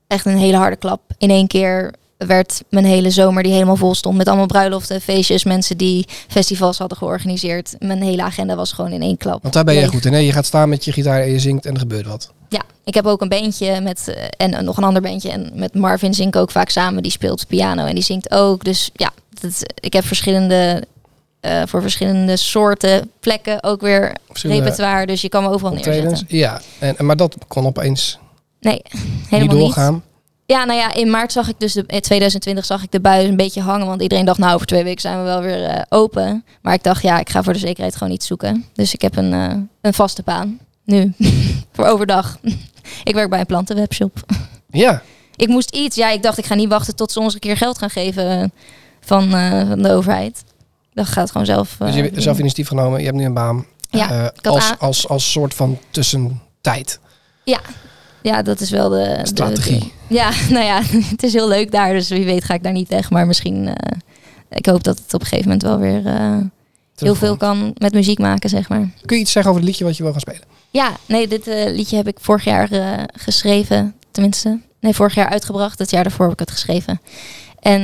echt 0.08 0.26
een 0.26 0.38
hele 0.38 0.58
harde 0.58 0.76
klap. 0.76 1.02
In 1.18 1.30
één 1.30 1.48
keer 1.48 1.94
werd 2.18 2.62
mijn 2.70 2.86
hele 2.86 3.10
zomer 3.10 3.44
die 3.44 3.52
helemaal 3.52 3.76
vol 3.76 3.96
stond 3.96 4.18
met 4.18 4.28
allemaal 4.28 4.46
bruiloften, 4.46 5.02
feestjes, 5.02 5.44
mensen 5.44 5.78
die 5.78 6.08
festivals 6.28 6.78
hadden 6.78 6.98
georganiseerd. 6.98 7.76
Mijn 7.80 8.02
hele 8.02 8.24
agenda 8.24 8.56
was 8.56 8.72
gewoon 8.72 8.92
in 8.92 9.02
één 9.02 9.18
klap. 9.18 9.42
Want 9.42 9.54
daar 9.54 9.64
ben 9.64 9.74
je 9.74 9.80
leeg. 9.80 9.90
goed 9.90 10.06
in. 10.06 10.14
Hè? 10.14 10.20
Je 10.20 10.32
gaat 10.32 10.46
staan 10.46 10.70
met 10.70 10.86
je 10.86 10.92
gitaar 10.92 11.22
en 11.22 11.32
je 11.32 11.40
zingt 11.40 11.66
en 11.66 11.74
er 11.74 11.80
gebeurt 11.80 12.06
wat. 12.08 12.32
Ja, 12.50 12.62
ik 12.84 12.94
heb 12.94 13.06
ook 13.06 13.22
een 13.22 13.30
bandje 13.30 13.82
met 13.82 14.08
eh, 14.08 14.24
en 14.38 14.54
eh, 14.54 14.62
nog 14.62 14.78
een 14.78 14.84
ander 14.84 15.02
bandje 15.02 15.30
en 15.32 15.52
met 15.54 15.74
Marvin 15.74 16.14
zing 16.14 16.28
ik 16.28 16.36
ook 16.36 16.52
vaak 16.52 16.70
samen. 16.70 17.04
Die 17.04 17.12
speelt 17.12 17.48
piano 17.48 17.86
en 17.86 17.96
die 17.96 18.04
zingt 18.04 18.32
ook. 18.32 18.64
Dus 18.64 18.90
ja, 18.94 19.12
dat, 19.42 19.64
ik 19.80 19.94
heb 19.94 20.06
verschillende 20.06 20.84
eh, 21.40 21.62
voor 21.66 21.82
verschillende 21.82 22.38
soorten 22.38 23.12
plekken 23.20 23.64
ook 23.64 23.82
weer 23.82 24.16
repertoire. 24.34 25.06
Dus 25.06 25.22
je 25.22 25.30
kan 25.30 25.44
me 25.44 25.50
overal 25.50 25.72
optredens. 25.72 26.04
neerzetten. 26.06 26.38
Ja, 26.38 26.62
en, 26.80 27.06
maar 27.06 27.18
dat 27.18 27.36
kon 27.48 27.66
opeens 27.66 28.20
Nee, 28.60 28.82
niet 28.92 29.04
helemaal 29.30 29.56
niet. 29.56 29.64
doorgaan. 29.66 30.04
Ja, 30.48 30.66
nou 30.66 30.80
ja, 30.80 30.94
in 30.94 31.10
maart 31.10 31.32
zag 31.32 31.50
ik 31.50 31.60
dus 31.60 31.74
de, 31.74 31.84
in 31.88 32.02
2020 32.02 32.66
zag 32.66 32.84
ik 32.84 32.92
de 32.92 33.00
bui 33.00 33.28
een 33.28 33.36
beetje 33.36 33.62
hangen. 33.62 33.88
Want 33.88 34.02
iedereen 34.02 34.26
dacht, 34.26 34.40
nou, 34.40 34.54
over 34.54 34.68
twee 34.68 34.84
weken 34.84 35.02
zijn 35.02 35.18
we 35.18 35.24
wel 35.24 35.42
weer 35.42 35.64
eh, 35.64 35.82
open. 35.90 36.46
Maar 36.62 36.74
ik 36.74 36.84
dacht, 36.84 37.02
ja, 37.02 37.20
ik 37.20 37.30
ga 37.30 37.44
voor 37.44 37.54
de 37.54 37.60
zekerheid 37.60 37.96
gewoon 37.96 38.14
iets 38.14 38.28
zoeken. 38.28 38.66
Dus 38.74 38.94
ik 38.94 39.02
heb 39.02 39.16
een, 39.16 39.34
eh, 39.34 39.56
een 39.82 39.94
vaste 39.94 40.22
baan. 40.24 40.60
Nu. 40.84 41.14
voor 41.74 41.86
overdag. 41.86 42.40
ik 43.04 43.14
werk 43.14 43.30
bij 43.30 43.40
een 43.40 43.46
plantenwebshop. 43.46 44.20
Ja, 44.72 45.02
Ik 45.36 45.48
moest 45.48 45.76
iets. 45.76 45.96
Ja, 45.96 46.10
ik 46.10 46.24
dacht, 46.24 46.38
ik 46.38 46.46
ga 46.46 46.56
niet 46.56 46.70
wachten 46.70 46.96
tot 46.96 47.12
ze 47.12 47.20
ons 47.20 47.34
een 47.34 47.40
keer 47.40 47.58
geld 47.58 47.78
gaan 47.78 47.90
geven 47.90 48.42
eh, 48.42 48.48
van, 49.02 49.30
van 49.68 49.82
de 49.82 49.92
overheid. 49.92 50.44
Dat 50.94 51.08
gaat 51.08 51.32
gewoon 51.32 51.46
zelf. 51.46 51.76
dus 51.80 51.96
je 51.96 52.02
hebt 52.02 52.24
zelf 52.24 52.38
initiatief 52.38 52.68
genomen. 52.68 53.00
Je 53.00 53.06
hebt 53.06 53.18
nu 53.18 53.26
een 53.26 53.34
baan. 53.34 53.66
Ja, 53.90 54.34
als, 54.42 54.74
als, 54.80 55.08
als 55.08 55.32
soort 55.32 55.54
van 55.54 55.80
tussentijd. 55.90 57.00
Ja, 57.44 57.60
dat 58.44 58.60
is 58.60 58.70
wel 58.70 58.90
de 58.90 59.20
Strategie. 59.24 59.80
de- 60.08 60.14
ja, 60.16 60.30
nou 60.50 60.66
ja, 60.66 60.82
het 61.12 61.24
is 61.24 61.34
heel 61.34 61.48
leuk 61.48 61.72
daar. 61.72 61.94
Dus 61.94 62.10
wie 62.10 62.26
weet 62.26 62.44
ga 62.44 62.54
ik 62.54 62.64
daar 62.64 62.74
niet 62.74 62.88
weg. 62.90 63.10
Maar 63.10 63.28
misschien. 63.28 63.68
eh, 63.68 63.98
ik 64.50 64.66
hoop 64.66 64.84
dat 64.84 64.98
het 64.98 65.14
op 65.14 65.22
een 65.22 65.28
gegeven 65.28 65.52
moment 65.52 65.64
wel 65.64 65.78
weer 65.80 66.06
eh, 66.06 66.38
heel 66.96 67.16
veel 67.16 67.38
kan 67.38 67.74
met 67.78 67.94
muziek 67.94 68.20
maken, 68.20 68.50
zeg 68.50 68.70
maar. 68.70 68.90
Kun 69.06 69.16
je 69.16 69.22
iets 69.22 69.32
zeggen 69.32 69.52
over 69.52 69.64
het 69.64 69.70
liedje 69.70 69.86
wat 69.86 69.98
je 69.98 70.04
wil 70.04 70.12
gaan 70.12 70.22
spelen? 70.22 70.42
Ja, 70.70 70.92
nee, 71.06 71.28
dit 71.28 71.48
eh, 71.48 71.66
liedje 71.76 71.96
heb 71.96 72.08
ik 72.08 72.18
vorig 72.22 72.44
jaar 72.44 72.70
geschreven. 73.14 73.96
Tenminste, 74.12 74.60
nee, 74.80 74.94
vorig 74.94 75.16
jaar 75.16 75.30
uitgebracht. 75.30 75.80
Het 75.80 75.92
jaar 75.92 76.04
daarvoor 76.04 76.26
heb 76.26 76.34
ik 76.34 76.40
het 76.40 76.52
geschreven. 76.52 77.02
En 77.60 77.82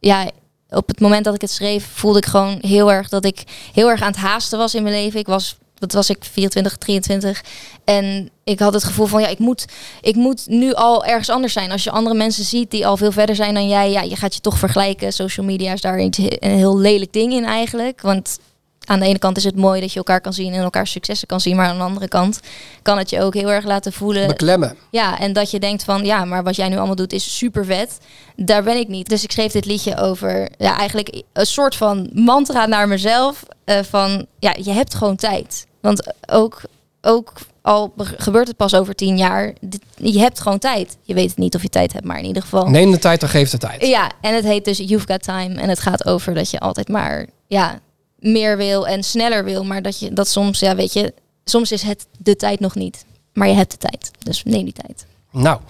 ja, 0.00 0.30
op 0.70 0.88
het 0.88 1.00
moment 1.00 1.24
dat 1.24 1.34
ik 1.34 1.40
het 1.40 1.50
schreef, 1.50 1.86
voelde 1.94 2.18
ik 2.18 2.26
gewoon 2.26 2.58
heel 2.60 2.92
erg 2.92 3.08
dat 3.08 3.24
ik 3.24 3.42
heel 3.74 3.90
erg 3.90 4.00
aan 4.02 4.10
het 4.10 4.20
haasten 4.20 4.58
was 4.58 4.74
in 4.74 4.82
mijn 4.82 4.94
leven. 4.94 5.20
Ik 5.20 5.26
was, 5.26 5.56
wat 5.78 5.92
was 5.92 6.10
ik, 6.10 6.16
24, 6.20 6.76
23. 6.76 7.42
En 7.84 8.30
ik 8.44 8.58
had 8.58 8.74
het 8.74 8.84
gevoel 8.84 9.06
van, 9.06 9.20
ja, 9.20 9.26
ik 9.28 9.38
moet, 9.38 9.64
ik 10.00 10.14
moet 10.14 10.46
nu 10.46 10.74
al 10.74 11.04
ergens 11.04 11.30
anders 11.30 11.52
zijn. 11.52 11.70
Als 11.70 11.84
je 11.84 11.90
andere 11.90 12.16
mensen 12.16 12.44
ziet 12.44 12.70
die 12.70 12.86
al 12.86 12.96
veel 12.96 13.12
verder 13.12 13.34
zijn 13.36 13.54
dan 13.54 13.68
jij, 13.68 13.90
ja, 13.90 14.02
je 14.02 14.16
gaat 14.16 14.34
je 14.34 14.40
toch 14.40 14.58
vergelijken. 14.58 15.12
Social 15.12 15.46
media 15.46 15.72
is 15.72 15.80
daar 15.80 16.00
iets, 16.00 16.18
een 16.18 16.56
heel 16.56 16.78
lelijk 16.78 17.12
ding 17.12 17.32
in 17.32 17.44
eigenlijk. 17.44 18.00
Want 18.00 18.38
aan 18.84 19.00
de 19.00 19.06
ene 19.06 19.18
kant 19.18 19.36
is 19.36 19.44
het 19.44 19.56
mooi 19.56 19.80
dat 19.80 19.92
je 19.92 19.98
elkaar 19.98 20.20
kan 20.20 20.32
zien 20.32 20.52
en 20.52 20.62
elkaar 20.62 20.86
successen 20.86 21.28
kan 21.28 21.40
zien. 21.40 21.56
Maar 21.56 21.66
aan 21.66 21.76
de 21.76 21.82
andere 21.82 22.08
kant 22.08 22.40
kan 22.82 22.98
het 22.98 23.10
je 23.10 23.22
ook 23.22 23.34
heel 23.34 23.50
erg 23.50 23.64
laten 23.64 23.92
voelen. 23.92 24.26
Beklemmen. 24.26 24.76
Ja, 24.90 25.18
en 25.18 25.32
dat 25.32 25.50
je 25.50 25.58
denkt 25.58 25.84
van 25.84 26.04
ja, 26.04 26.24
maar 26.24 26.42
wat 26.42 26.56
jij 26.56 26.68
nu 26.68 26.76
allemaal 26.76 26.94
doet 26.94 27.12
is 27.12 27.36
super 27.36 27.64
vet. 27.64 27.98
Daar 28.36 28.62
ben 28.62 28.76
ik 28.76 28.88
niet. 28.88 29.08
Dus 29.08 29.22
ik 29.24 29.32
schreef 29.32 29.52
dit 29.52 29.64
liedje 29.64 29.96
over 29.96 30.48
ja, 30.58 30.76
eigenlijk 30.78 31.22
een 31.32 31.46
soort 31.46 31.76
van 31.76 32.10
mantra 32.12 32.66
naar 32.66 32.88
mezelf. 32.88 33.42
eh, 33.64 33.78
van 33.82 34.26
ja, 34.38 34.54
je 34.62 34.70
hebt 34.72 34.94
gewoon 34.94 35.16
tijd. 35.16 35.66
Want 35.80 36.12
ook, 36.30 36.60
ook 37.00 37.32
al 37.62 37.92
be- 37.96 38.14
gebeurt 38.16 38.48
het 38.48 38.56
pas 38.56 38.74
over 38.74 38.94
tien 38.94 39.16
jaar, 39.16 39.52
dit- 39.60 39.82
je 39.96 40.18
hebt 40.18 40.40
gewoon 40.40 40.58
tijd. 40.58 40.96
Je 41.02 41.14
weet 41.14 41.36
niet 41.36 41.54
of 41.54 41.62
je 41.62 41.68
tijd 41.68 41.92
hebt, 41.92 42.04
maar 42.04 42.18
in 42.18 42.24
ieder 42.24 42.42
geval. 42.42 42.66
Neem 42.68 42.90
de 42.90 42.98
tijd, 42.98 43.20
dan 43.20 43.28
geeft 43.28 43.50
de 43.50 43.58
tijd. 43.58 43.86
Ja, 43.86 44.10
en 44.20 44.34
het 44.34 44.44
heet 44.44 44.64
dus 44.64 44.78
You've 44.78 45.06
Got 45.06 45.22
Time. 45.22 45.54
En 45.60 45.68
het 45.68 45.80
gaat 45.80 46.06
over 46.06 46.34
dat 46.34 46.50
je 46.50 46.60
altijd 46.60 46.88
maar 46.88 47.26
ja, 47.46 47.80
meer 48.18 48.56
wil 48.56 48.86
en 48.86 49.02
sneller 49.02 49.44
wil. 49.44 49.64
Maar 49.64 49.82
dat 49.82 49.98
je 50.00 50.12
dat 50.12 50.28
soms, 50.28 50.58
ja, 50.58 50.74
weet 50.76 50.92
je, 50.92 51.14
soms 51.44 51.72
is 51.72 51.82
het 51.82 52.06
de 52.18 52.36
tijd 52.36 52.60
nog 52.60 52.74
niet. 52.74 53.04
Maar 53.32 53.48
je 53.48 53.54
hebt 53.54 53.70
de 53.70 53.76
tijd. 53.76 54.10
Dus 54.18 54.42
neem 54.44 54.64
die 54.64 54.72
tijd. 54.86 55.06
Nou, 55.30 55.60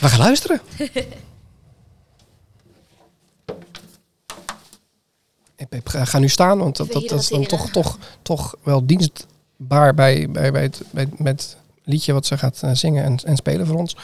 we 0.00 0.08
gaan 0.08 0.18
luisteren. 0.18 0.60
Ik 5.68 5.88
ga 5.88 6.18
nu 6.18 6.28
staan, 6.28 6.58
want 6.58 6.76
dat, 6.76 6.92
dat, 6.92 7.08
dat 7.08 7.20
is 7.20 7.28
dan 7.28 7.46
toch, 7.46 7.70
toch, 7.70 7.98
toch 8.22 8.54
wel 8.62 8.86
dienstbaar 8.86 9.94
bij, 9.94 10.30
bij, 10.30 10.52
bij, 10.52 10.62
het, 10.62 10.82
bij, 10.90 11.06
met 11.16 11.40
het 11.42 11.56
liedje 11.84 12.12
wat 12.12 12.26
ze 12.26 12.38
gaat 12.38 12.62
eh, 12.62 12.70
zingen 12.72 13.04
en, 13.04 13.18
en 13.24 13.36
spelen 13.36 13.66
voor 13.66 13.76
ons. 13.76 13.96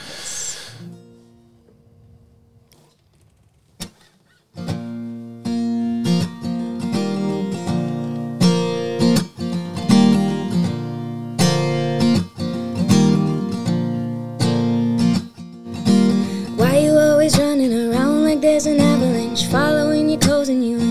Why 16.56 16.78
you 16.84 16.98
always 16.98 17.36
running 17.36 17.72
around 17.72 18.24
like 18.24 18.40
there's 18.40 18.66
an 18.66 18.80
avalanche 18.80 19.48
following 19.48 20.08
you, 20.08 20.18
closing 20.18 20.62
you 20.62 20.85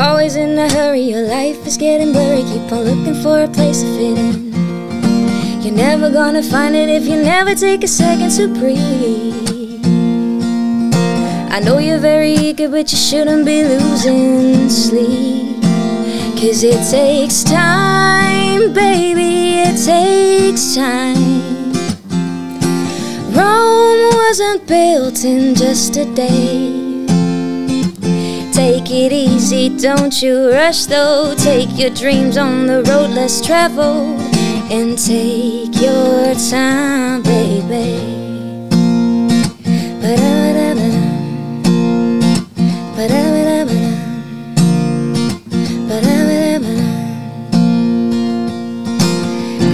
always 0.00 0.34
in 0.36 0.58
a 0.58 0.68
hurry, 0.72 1.02
your 1.02 1.22
life 1.22 1.66
is 1.66 1.76
getting 1.76 2.12
blurry. 2.12 2.42
Keep 2.42 2.72
on 2.72 2.84
looking 2.84 3.22
for 3.22 3.42
a 3.42 3.48
place 3.48 3.82
to 3.82 3.88
fit 3.96 4.18
in. 4.18 5.62
You're 5.62 5.74
never 5.74 6.10
gonna 6.10 6.42
find 6.42 6.74
it 6.74 6.88
if 6.88 7.04
you 7.04 7.16
never 7.16 7.54
take 7.54 7.84
a 7.84 7.88
second 7.88 8.30
to 8.36 8.48
breathe. 8.48 9.84
I 11.52 11.60
know 11.60 11.78
you're 11.78 11.98
very 11.98 12.32
eager, 12.32 12.68
but 12.68 12.90
you 12.90 12.96
shouldn't 12.96 13.44
be 13.44 13.62
losing 13.64 14.70
sleep. 14.70 15.60
Cause 16.40 16.64
it 16.64 16.80
takes 16.90 17.44
time, 17.44 18.72
baby, 18.72 19.60
it 19.68 19.76
takes 19.84 20.74
time. 20.74 21.72
Rome 23.36 24.14
wasn't 24.14 24.66
built 24.66 25.24
in 25.24 25.54
just 25.54 25.96
a 25.96 26.06
day. 26.14 26.89
Take 28.52 28.90
it 28.90 29.12
easy, 29.12 29.68
don't 29.68 30.22
you 30.22 30.50
rush 30.50 30.86
though. 30.86 31.34
Take 31.36 31.78
your 31.78 31.90
dreams 31.90 32.36
on 32.36 32.66
the 32.66 32.82
road 32.84 33.10
less 33.10 33.40
traveled. 33.44 34.20
And 34.70 34.98
take 34.98 35.80
your 35.80 36.34
time, 36.34 37.22
baby. 37.22 38.20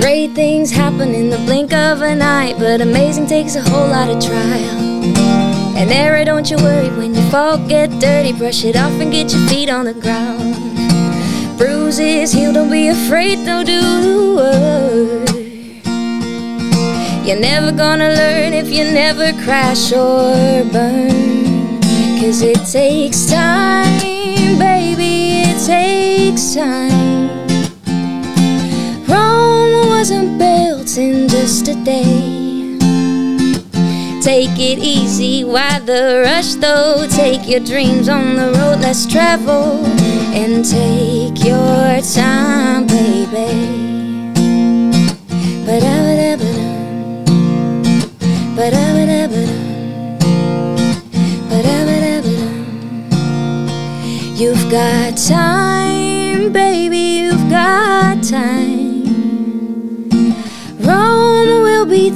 Great 0.01 0.35
things 0.35 0.71
happen 0.71 1.15
in 1.15 1.31
the 1.31 1.39
blink 1.39 1.73
of 1.73 2.03
an 2.03 2.23
eye, 2.23 2.55
but 2.59 2.81
amazing 2.81 3.27
takes 3.27 3.57
a 3.57 3.63
whole 3.63 3.89
lot 3.89 4.09
of 4.09 4.25
trial. 4.25 5.56
And 5.77 5.93
error, 5.93 6.25
don't 6.25 6.51
you 6.51 6.57
worry 6.57 6.89
when 6.97 7.15
you 7.15 7.21
fall, 7.31 7.59
get 7.69 7.91
dirty, 8.01 8.33
brush 8.33 8.65
it 8.65 8.77
off 8.77 8.93
and 8.93 9.13
get 9.13 9.31
your 9.31 9.47
feet 9.47 9.69
on 9.69 9.85
the 9.85 9.93
ground. 9.93 10.57
Bruises 11.59 12.33
heal, 12.33 12.51
don't 12.55 12.71
be 12.71 12.89
afraid, 12.89 13.45
don't 13.45 13.67
do 13.67 13.81
the 14.07 14.35
work. 14.37 15.37
You're 17.27 17.39
never 17.39 17.73
gonna 17.73 18.09
learn 18.09 18.55
if 18.55 18.71
you 18.71 18.85
never 18.85 19.33
crash 19.45 19.93
or 19.93 20.65
burn. 20.73 21.81
Cause 22.21 22.41
it 22.41 22.65
takes 22.73 23.27
time, 23.27 24.59
baby, 24.59 25.43
it 25.45 25.59
takes 25.67 26.55
time. 26.55 27.29
Rome 29.07 29.89
wasn't 29.89 30.39
built 30.39 30.97
in 30.97 31.29
just 31.29 31.69
a 31.69 31.75
day. 31.85 32.46
Take 34.27 34.59
it 34.59 34.81
easy, 34.81 35.45
why 35.45 35.79
the 35.79 36.21
rush 36.25 36.55
though? 36.55 37.07
Take 37.09 37.49
your 37.49 37.61
dreams 37.61 38.09
on 38.09 38.35
the 38.35 38.51
road 38.59 38.81
let's 38.81 39.07
travel 39.07 39.87
and 40.35 40.65
take 40.65 41.45
your 41.45 42.01
time, 42.03 42.89
baby. 42.89 44.35
Ba-da-ba-da-ba-dum. 45.65 46.75
Ba-da-ba-da-ba-dum. 48.57 50.19
Ba-da-ba-da-ba-dum. 51.49 52.67
You've 54.35 54.69
got 54.73 55.17
time, 55.17 56.53
baby, 56.53 56.99
you've 57.21 57.49
got 57.49 58.25
time. 58.25 58.86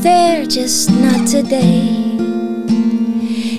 There, 0.03 0.47
just 0.47 0.91
not 0.91 1.27
today. 1.29 2.17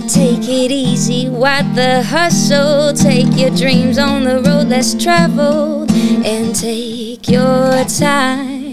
Take 0.07 0.47
it 0.49 0.71
easy, 0.71 1.29
why 1.29 1.61
the 1.73 2.03
hustle? 2.03 2.93
Take 2.93 3.37
your 3.37 3.51
dreams 3.51 3.97
on 3.97 4.23
the 4.23 4.41
road 4.41 4.67
less 4.67 4.93
traveled 4.93 5.91
and 5.91 6.55
take 6.55 7.29
your 7.29 7.83
time. 7.85 8.71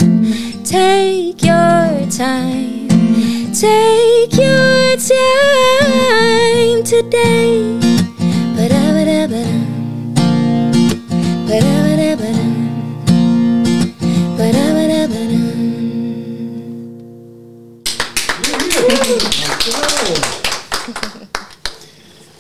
Take 0.65 1.43
your 1.45 2.07
time. 2.11 2.89
Take 3.53 4.35
your 4.37 4.97
time 4.97 6.83
today. 6.85 7.79
Ba-da-ba-da-ba-dum. 8.57 10.15
Ba-da-ba-da-ba-dum. 11.47 12.58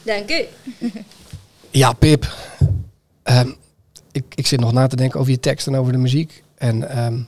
Dank 0.09 0.31
u. 0.31 0.44
Ja, 1.71 1.92
Pip. 1.92 2.35
Ehm, 3.23 3.49
ik, 4.12 4.25
ik 4.35 4.47
zit 4.47 4.61
nog 4.61 4.73
na 4.73 4.87
te 4.87 4.97
denken 4.97 5.21
over 5.21 5.33
je 5.33 5.40
tekst 5.40 5.66
en 5.66 5.77
over 5.77 5.92
de 5.92 5.99
muziek. 5.99 6.42
En 6.55 6.90
ehm, 6.90 7.21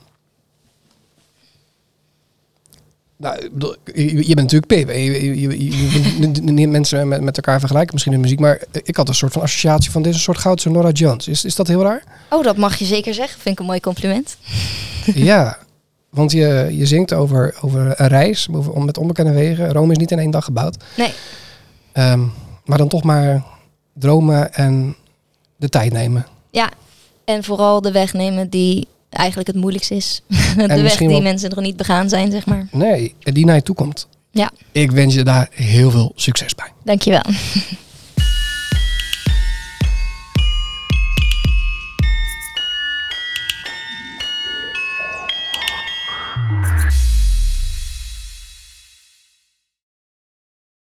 nou, 3.17 3.45
je, 3.93 4.23
bent 4.23 4.35
natuurlijk 4.35 4.67
Pip. 4.67 4.89
Je, 4.89 5.39
je, 5.39 6.55
je, 6.55 6.67
mensen 6.67 7.07
met, 7.07 7.21
met 7.21 7.35
elkaar 7.37 7.59
vergelijken, 7.59 7.93
misschien 7.93 8.13
in 8.13 8.19
muziek. 8.19 8.39
Maar 8.39 8.61
ik 8.83 8.95
had 8.95 9.07
een 9.07 9.15
soort 9.15 9.33
van 9.33 9.41
associatie 9.41 9.91
van 9.91 10.01
dit 10.01 10.11
is 10.11 10.17
een 10.17 10.23
soort 10.23 10.37
goudse 10.37 10.69
Nora 10.69 10.89
Jones. 10.89 11.27
Is, 11.27 11.45
is 11.45 11.55
dat 11.55 11.67
heel 11.67 11.83
raar? 11.83 12.03
Oh, 12.29 12.43
dat 12.43 12.57
mag 12.57 12.75
je 12.75 12.85
zeker 12.85 13.13
zeggen. 13.13 13.39
Vind 13.39 13.55
ik 13.55 13.59
een 13.59 13.65
mooi 13.65 13.79
compliment. 13.79 14.37
ja, 15.31 15.57
want 16.09 16.31
je, 16.31 16.67
je 16.71 16.85
zingt 16.85 17.13
over, 17.13 17.55
over 17.61 17.93
een 18.01 18.07
reis 18.07 18.47
over, 18.51 18.71
om 18.71 18.85
met 18.85 18.97
onbekende 18.97 19.31
wegen. 19.31 19.71
Rome 19.71 19.91
is 19.91 19.97
niet 19.97 20.11
in 20.11 20.19
één 20.19 20.31
dag 20.31 20.45
gebouwd. 20.45 20.83
Nee. 20.97 21.13
Ehm, 21.91 22.21
maar 22.65 22.77
dan 22.77 22.87
toch 22.87 23.03
maar 23.03 23.43
dromen 23.93 24.53
en 24.53 24.95
de 25.55 25.69
tijd 25.69 25.93
nemen. 25.93 26.25
Ja, 26.51 26.69
en 27.25 27.43
vooral 27.43 27.81
de 27.81 27.91
weg 27.91 28.13
nemen 28.13 28.49
die 28.49 28.87
eigenlijk 29.09 29.47
het 29.47 29.57
moeilijkste 29.57 29.95
is. 29.95 30.21
de 30.57 30.81
weg 30.81 30.97
die 30.97 31.07
wel- 31.07 31.21
mensen 31.21 31.49
nog 31.49 31.59
niet 31.59 31.77
begaan 31.77 32.09
zijn, 32.09 32.31
zeg 32.31 32.45
maar. 32.45 32.67
Nee, 32.71 33.15
die 33.19 33.45
naar 33.45 33.55
je 33.55 33.61
toe 33.63 33.75
komt. 33.75 34.07
Ja, 34.31 34.51
Ik 34.71 34.91
wens 34.91 35.13
je 35.13 35.23
daar 35.23 35.47
heel 35.51 35.91
veel 35.91 36.11
succes 36.15 36.55
bij. 36.55 36.67
dankjewel. 36.83 37.23